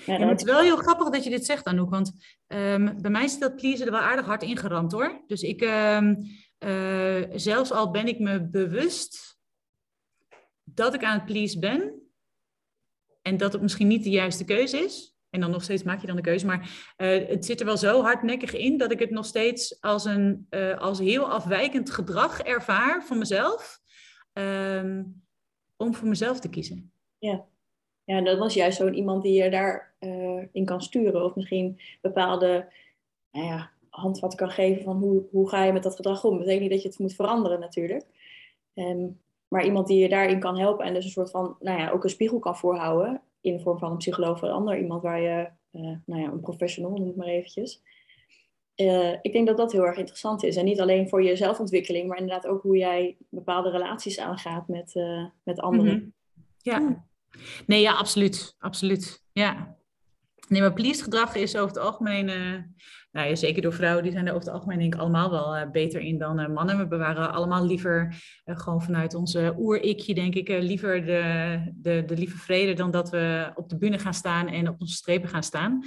[0.07, 1.91] Ja, het is wel heel grappig dat je dit zegt, Anouk.
[1.91, 2.13] Want
[2.47, 5.23] um, bij mij zit dat pleasen er wel aardig hard ingeramd hoor.
[5.27, 6.19] Dus ik, um,
[6.59, 9.39] uh, zelfs al ben ik me bewust
[10.65, 12.03] dat ik aan het please ben
[13.23, 15.17] en dat het misschien niet de juiste keuze is.
[15.31, 16.47] En dan nog steeds maak je dan de keuze.
[16.47, 20.05] Maar uh, het zit er wel zo hardnekkig in dat ik het nog steeds als
[20.05, 23.81] een uh, als heel afwijkend gedrag ervaar van mezelf.
[24.33, 25.23] Um,
[25.77, 26.93] om voor mezelf te kiezen.
[27.19, 27.45] Ja,
[28.05, 31.25] ja dat was juist zo'n iemand die je daarin in kan sturen.
[31.25, 32.73] Of misschien bepaalde
[33.31, 36.31] nou ja, handvat kan geven van hoe, hoe ga je met dat gedrag om.
[36.31, 38.05] Dat betekent niet dat je het moet veranderen natuurlijk.
[38.75, 41.91] Um, maar iemand die je daarin kan helpen en dus een soort van, nou ja,
[41.91, 43.23] ook een spiegel kan voorhouden.
[43.41, 44.79] In de vorm van een psycholoog of een ander.
[44.79, 47.83] Iemand waar je, uh, nou ja, een professional, noem het maar eventjes.
[48.77, 50.57] Uh, ik denk dat dat heel erg interessant is.
[50.57, 54.95] En niet alleen voor je zelfontwikkeling, maar inderdaad ook hoe jij bepaalde relaties aangaat met,
[54.95, 55.95] uh, met anderen.
[55.95, 56.13] Mm -hmm.
[56.63, 57.07] Ja.
[57.67, 58.55] Nee, ja, absoluut.
[58.59, 59.25] Absoluut.
[59.33, 59.77] Ja.
[60.49, 62.29] Nee, maar pleased gedrag is over het algemeen,
[63.19, 65.57] nou ja, zeker door vrouwen, die zijn er over het algemeen denk ik allemaal wel
[65.57, 66.79] uh, beter in dan uh, mannen.
[66.79, 72.37] We bewaren allemaal liever gewoon vanuit onze oer-ikje, denk ik, liever de, de, de lieve
[72.37, 75.85] vrede dan dat we op de bühne gaan staan en op onze strepen gaan staan.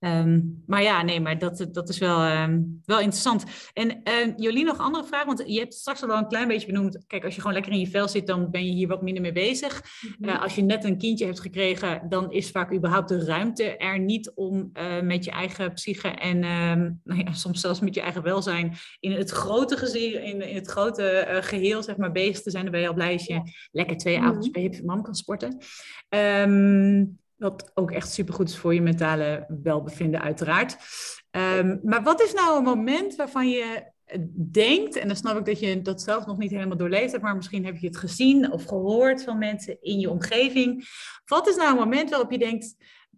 [0.00, 3.44] Um, maar ja, nee, maar dat, dat is wel, um, wel interessant.
[3.72, 7.04] En uh, Jolien, nog andere vraag, want je hebt straks al een klein beetje benoemd.
[7.06, 9.22] Kijk, als je gewoon lekker in je vel zit, dan ben je hier wat minder
[9.22, 9.82] mee bezig.
[9.82, 10.28] Mm -hmm.
[10.28, 13.98] uh, als je net een kindje hebt gekregen, dan is vaak überhaupt de ruimte er
[13.98, 16.38] niet om uh, met je eigen psyche en
[17.04, 20.66] nou ja, soms zelfs met je eigen welzijn in het grote gezin, in, in het
[20.66, 22.62] grote geheel, zeg maar, bezig te zijn.
[22.62, 23.40] Dan ben je al blij als je
[23.72, 24.30] lekker twee mm -hmm.
[24.30, 25.58] avonds bij je mam kan sporten.
[26.08, 30.76] Um, wat ook echt supergoed is voor je mentale welbevinden, uiteraard.
[31.30, 33.92] Um, maar wat is nou een moment waarvan je
[34.50, 37.36] denkt, en dan snap ik dat je dat zelf nog niet helemaal doorleefd hebt, maar
[37.36, 40.88] misschien heb je het gezien of gehoord van mensen in je omgeving.
[41.24, 42.76] Wat is nou een moment waarop je denkt,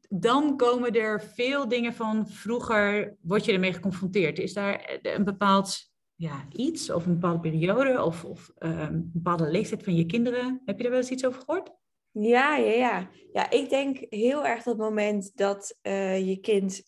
[0.08, 4.38] dan komen er veel dingen van vroeger, word je ermee geconfronteerd?
[4.38, 9.50] Is daar een bepaald ja, iets of een bepaalde periode of, of um, een bepaalde
[9.50, 10.62] leeftijd van je kinderen?
[10.64, 11.70] Heb je daar wel eens iets over gehoord?
[12.12, 13.10] Ja, ja, ja.
[13.32, 16.82] Ja, ik denk heel erg dat moment dat uh, je kind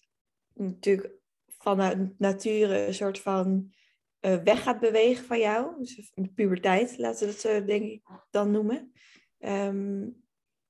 [0.54, 1.12] natuurlijk
[1.46, 3.72] vanuit nature een soort van
[4.20, 5.78] eh, weg gaat bewegen van jou.
[5.78, 8.92] Dus de puberteit, laten we het zo denk ik dan noemen.
[9.38, 10.08] Ehm,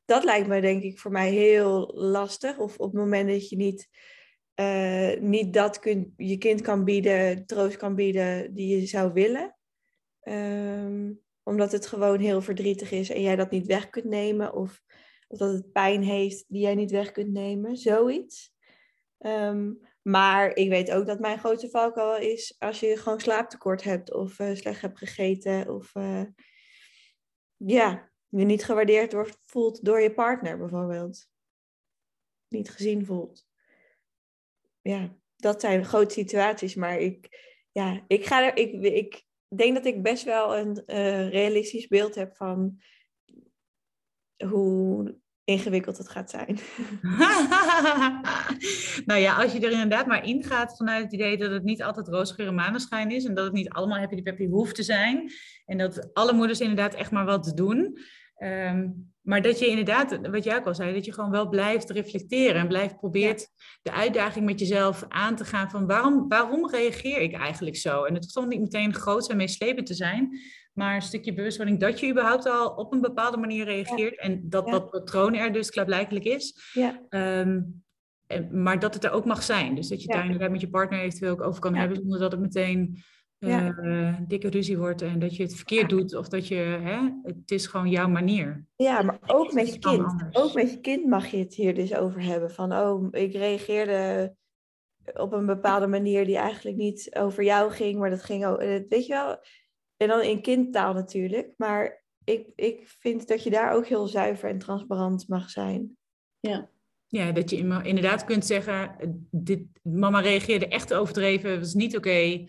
[0.05, 2.59] dat lijkt me denk ik voor mij heel lastig.
[2.59, 3.89] Of op het moment dat je niet,
[4.55, 9.57] eh, niet dat kunt, je kind kan bieden, troost kan bieden die je zou willen.
[10.21, 11.13] Ehm,
[11.45, 14.55] omdat het gewoon heel verdrietig is en jij dat niet weg kunt nemen.
[14.55, 14.83] Of,
[15.29, 17.77] of dat het pijn heeft die jij niet weg kunt nemen.
[17.77, 18.53] Zoiets.
[19.19, 19.73] Ehm,
[20.03, 24.39] maar ik weet ook dat mijn grootste valkuil is als je gewoon slaaptekort hebt of
[24.39, 26.25] uh, slecht hebt gegeten of uh,
[27.57, 31.27] ja, je niet gewaardeerd wordt, voelt door je partner bijvoorbeeld.
[32.49, 33.47] Niet gezien voelt.
[34.81, 37.29] Ja, dat zijn grote situaties, maar ik,
[37.73, 39.24] ja, ik, ga er, ik, ik
[39.59, 42.81] denk dat ik best wel een uh, realistisch beeld heb van
[44.47, 46.55] hoe ingewikkeld het gaat zijn.
[49.07, 52.09] nou ja, als je er inderdaad maar ingaat vanuit het idee dat het niet altijd
[52.09, 55.31] roosgeur en maneschijn is en dat het niet allemaal happy peppy hoeft te zijn
[55.67, 57.99] en dat alle moeders inderdaad echt maar wat doen.
[58.45, 61.91] Um, maar dat je inderdaad, wat jij ook al zei, dat je gewoon wel blijft
[61.91, 63.49] reflecteren en blijft probeert
[63.83, 68.05] de uitdaging met jezelf aan te gaan van waarom, waarom reageer ik eigenlijk zo?
[68.05, 70.39] En het hoeft niet meteen groot en meeslepend te zijn,
[70.73, 74.69] maar een stukje bewustwording dat je überhaupt al op een bepaalde manier reageert en dat
[74.69, 76.71] dat patroon er dus klaarblijkelijk is.
[76.73, 77.01] Ja.
[77.41, 77.83] Um,
[78.51, 79.75] maar dat het er ook mag zijn.
[79.75, 82.33] Dus dat je daar inderdaad met je partner eventueel ook over kan hebben, zonder dat
[82.33, 83.03] het meteen
[83.39, 87.51] uh, dikke ruzie wordt en dat je het verkeerd doet of dat je, hè, het
[87.51, 88.67] is gewoon jouw manier.
[88.77, 90.25] Ja, maar ook met je kind.
[90.33, 92.51] Ook met je kind mag je het hier dus over hebben.
[92.51, 94.35] Van, oh, ik reageerde
[95.15, 99.07] op een bepaalde manier die eigenlijk niet over jou ging, maar dat ging ook, weet
[99.07, 99.39] je wel,
[99.97, 101.53] en dan in kindtaal natuurlijk.
[101.57, 105.97] Maar ik, ik vind dat je daar ook heel zuiver en transparant mag zijn.
[106.41, 106.71] Ja.
[107.07, 108.97] Ja, dat je inderdaad kunt zeggen,
[109.31, 112.45] dit, mama reageerde echt overdreven, het was niet oké.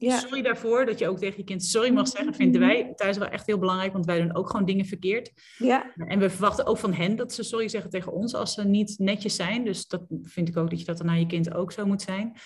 [0.00, 0.18] Ja.
[0.18, 2.70] Sorry daarvoor, dat je ook tegen je kind sorry mag zeggen, vinden mhm.
[2.70, 5.32] wij thuis wel echt heel belangrijk, want wij doen ook gewoon dingen verkeerd.
[5.56, 5.92] Ja.
[5.94, 8.98] En we verwachten ook van hen dat ze sorry zeggen tegen ons als ze niet
[8.98, 9.64] netjes zijn.
[9.64, 12.02] Dus dat vind ik ook dat je dat dan naar je kind ook zo moet
[12.02, 12.36] zijn.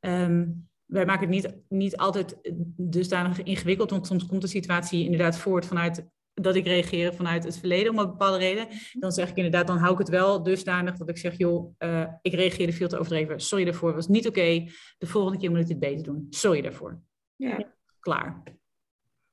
[0.00, 2.36] Um, wij maken het niet, niet altijd
[2.76, 7.58] dusdanig ingewikkeld, want soms komt de situatie inderdaad voort vanuit dat ik reageer vanuit het
[7.58, 8.66] verleden om een bepaalde reden.
[8.92, 12.08] Dan zeg ik inderdaad, dan hou ik het wel dusdanig dat ik zeg, joh, uh,
[12.22, 13.40] ik reageerde veel te overdreven.
[13.40, 14.64] Sorry daarvoor, was niet oké.
[14.98, 16.26] De volgende keer moet ik dit beter doen.
[16.30, 17.00] Sorry daarvoor.
[17.36, 17.74] Ja.
[18.00, 18.42] Klaar.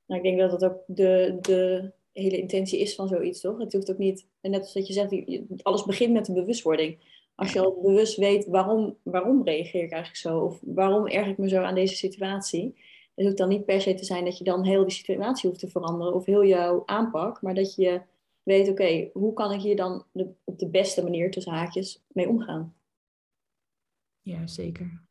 [0.06, 3.58] Nou, ik denk dat dat ook de, de hele intentie is van zoiets, toch?
[3.58, 5.14] Het hoeft ook niet, net als dat je zegt,
[5.62, 7.18] alles begint met een bewustwording.
[7.34, 11.38] Als je al bewust weet waarom, waarom reageer ik eigenlijk zo, of waarom erg ik
[11.38, 12.74] me zo aan deze situatie,
[13.20, 15.60] het hoeft dan niet per se te zijn dat je dan heel die situatie hoeft
[15.60, 18.02] te veranderen of heel jouw aanpak, maar dat je
[18.42, 20.04] weet, oké, hoe kan ik hier dan
[20.44, 22.74] op de beste manier tussen haakjes mee omgaan?
[24.20, 25.02] Ja, zeker.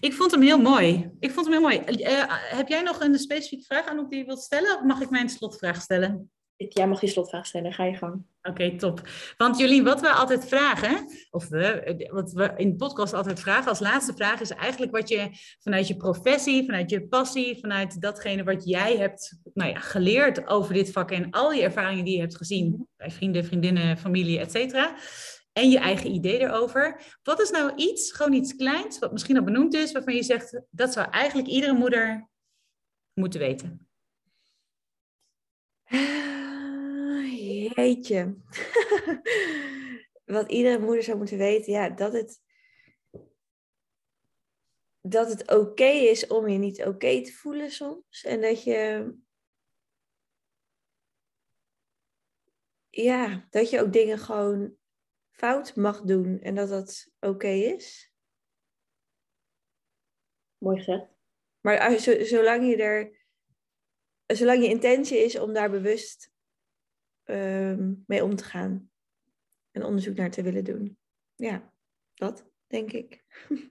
[0.00, 1.10] Ik vond hem heel mooi.
[1.18, 1.78] Ik vond hem heel mooi.
[1.78, 4.76] Uh, heb jij nog een specifieke vraag aan die je wilt stellen?
[4.76, 6.30] Of mag ik mijn slotvraag stellen?
[6.68, 7.72] Jij mag je slotvraag stellen.
[7.72, 8.24] Ga je gang.
[8.42, 9.08] Oké, top.
[9.36, 13.68] Want Jolien, wat we altijd vragen, of we, wat we in de podcast altijd vragen
[13.68, 18.44] als laatste vraag, is eigenlijk wat je vanuit je professie, vanuit je passie, vanuit datgene
[18.44, 22.20] wat jij hebt nou ja, geleerd over dit vak en al die ervaringen die je
[22.20, 24.96] hebt gezien bij vrienden, vriendinnen, familie, et cetera.
[25.52, 27.16] En je eigen idee erover.
[27.22, 30.60] Wat is nou iets, gewoon iets kleins, wat misschien al benoemd is, waarvan je zegt,
[30.70, 32.28] dat zou eigenlijk iedere moeder
[33.12, 33.86] moeten weten?
[37.62, 38.36] Jeetje.
[40.24, 42.40] Wat iedere moeder zou moeten weten, ja, dat het,
[45.00, 48.24] dat het oké is om je niet oké te voelen soms.
[48.24, 49.12] En dat je,
[52.88, 54.76] ja, dat je ook dingen gewoon
[55.30, 58.12] fout mag doen en dat dat oké is.
[60.58, 61.06] Mooi gezegd.
[61.60, 63.26] Maar zolang je er,
[64.26, 66.31] zolang je intentie is om daar bewust
[67.24, 68.90] Ehm, mee om te gaan.
[69.70, 70.98] En onderzoek naar te willen doen.
[71.34, 71.72] Ja,
[72.14, 73.24] dat denk ik.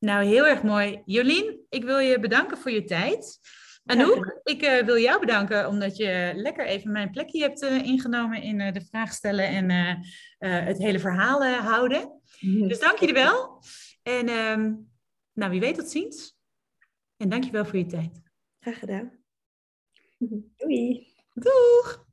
[0.00, 1.02] Nou, heel erg mooi.
[1.04, 3.38] Jolien, ik wil je bedanken voor je tijd.
[3.84, 8.42] Anouk, ik uh, wil jou bedanken omdat je lekker even mijn plekje hebt uh, ingenomen
[8.42, 9.70] in uh, de vraag stellen en
[10.38, 12.20] het hele verhaal houden.
[12.40, 13.62] Dus dank je wel.
[14.02, 14.74] En ehm,
[15.32, 16.36] nou, wie weet tot ziens.
[17.16, 18.22] En dank je wel voor je tijd.
[18.60, 19.12] Graag gedaan.
[20.56, 21.06] Doei.
[21.34, 22.06] Doeg.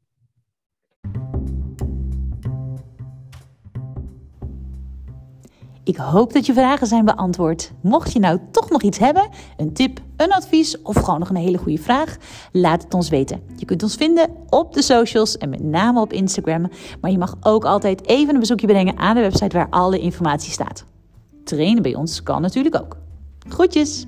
[5.85, 7.71] Ik hoop dat je vragen zijn beantwoord.
[7.81, 11.35] Mocht je nou toch nog iets hebben, een tip, een advies of gewoon nog een
[11.35, 12.17] hele goede vraag,
[12.51, 13.41] laat het ons weten.
[13.55, 16.69] Je kunt ons vinden op de socials en met name op Instagram.
[17.01, 20.51] Maar je mag ook altijd even een bezoekje brengen aan de website waar alle informatie
[20.51, 20.85] staat.
[21.43, 22.97] Trainen bij ons kan natuurlijk ook.
[23.47, 24.05] Groetjes!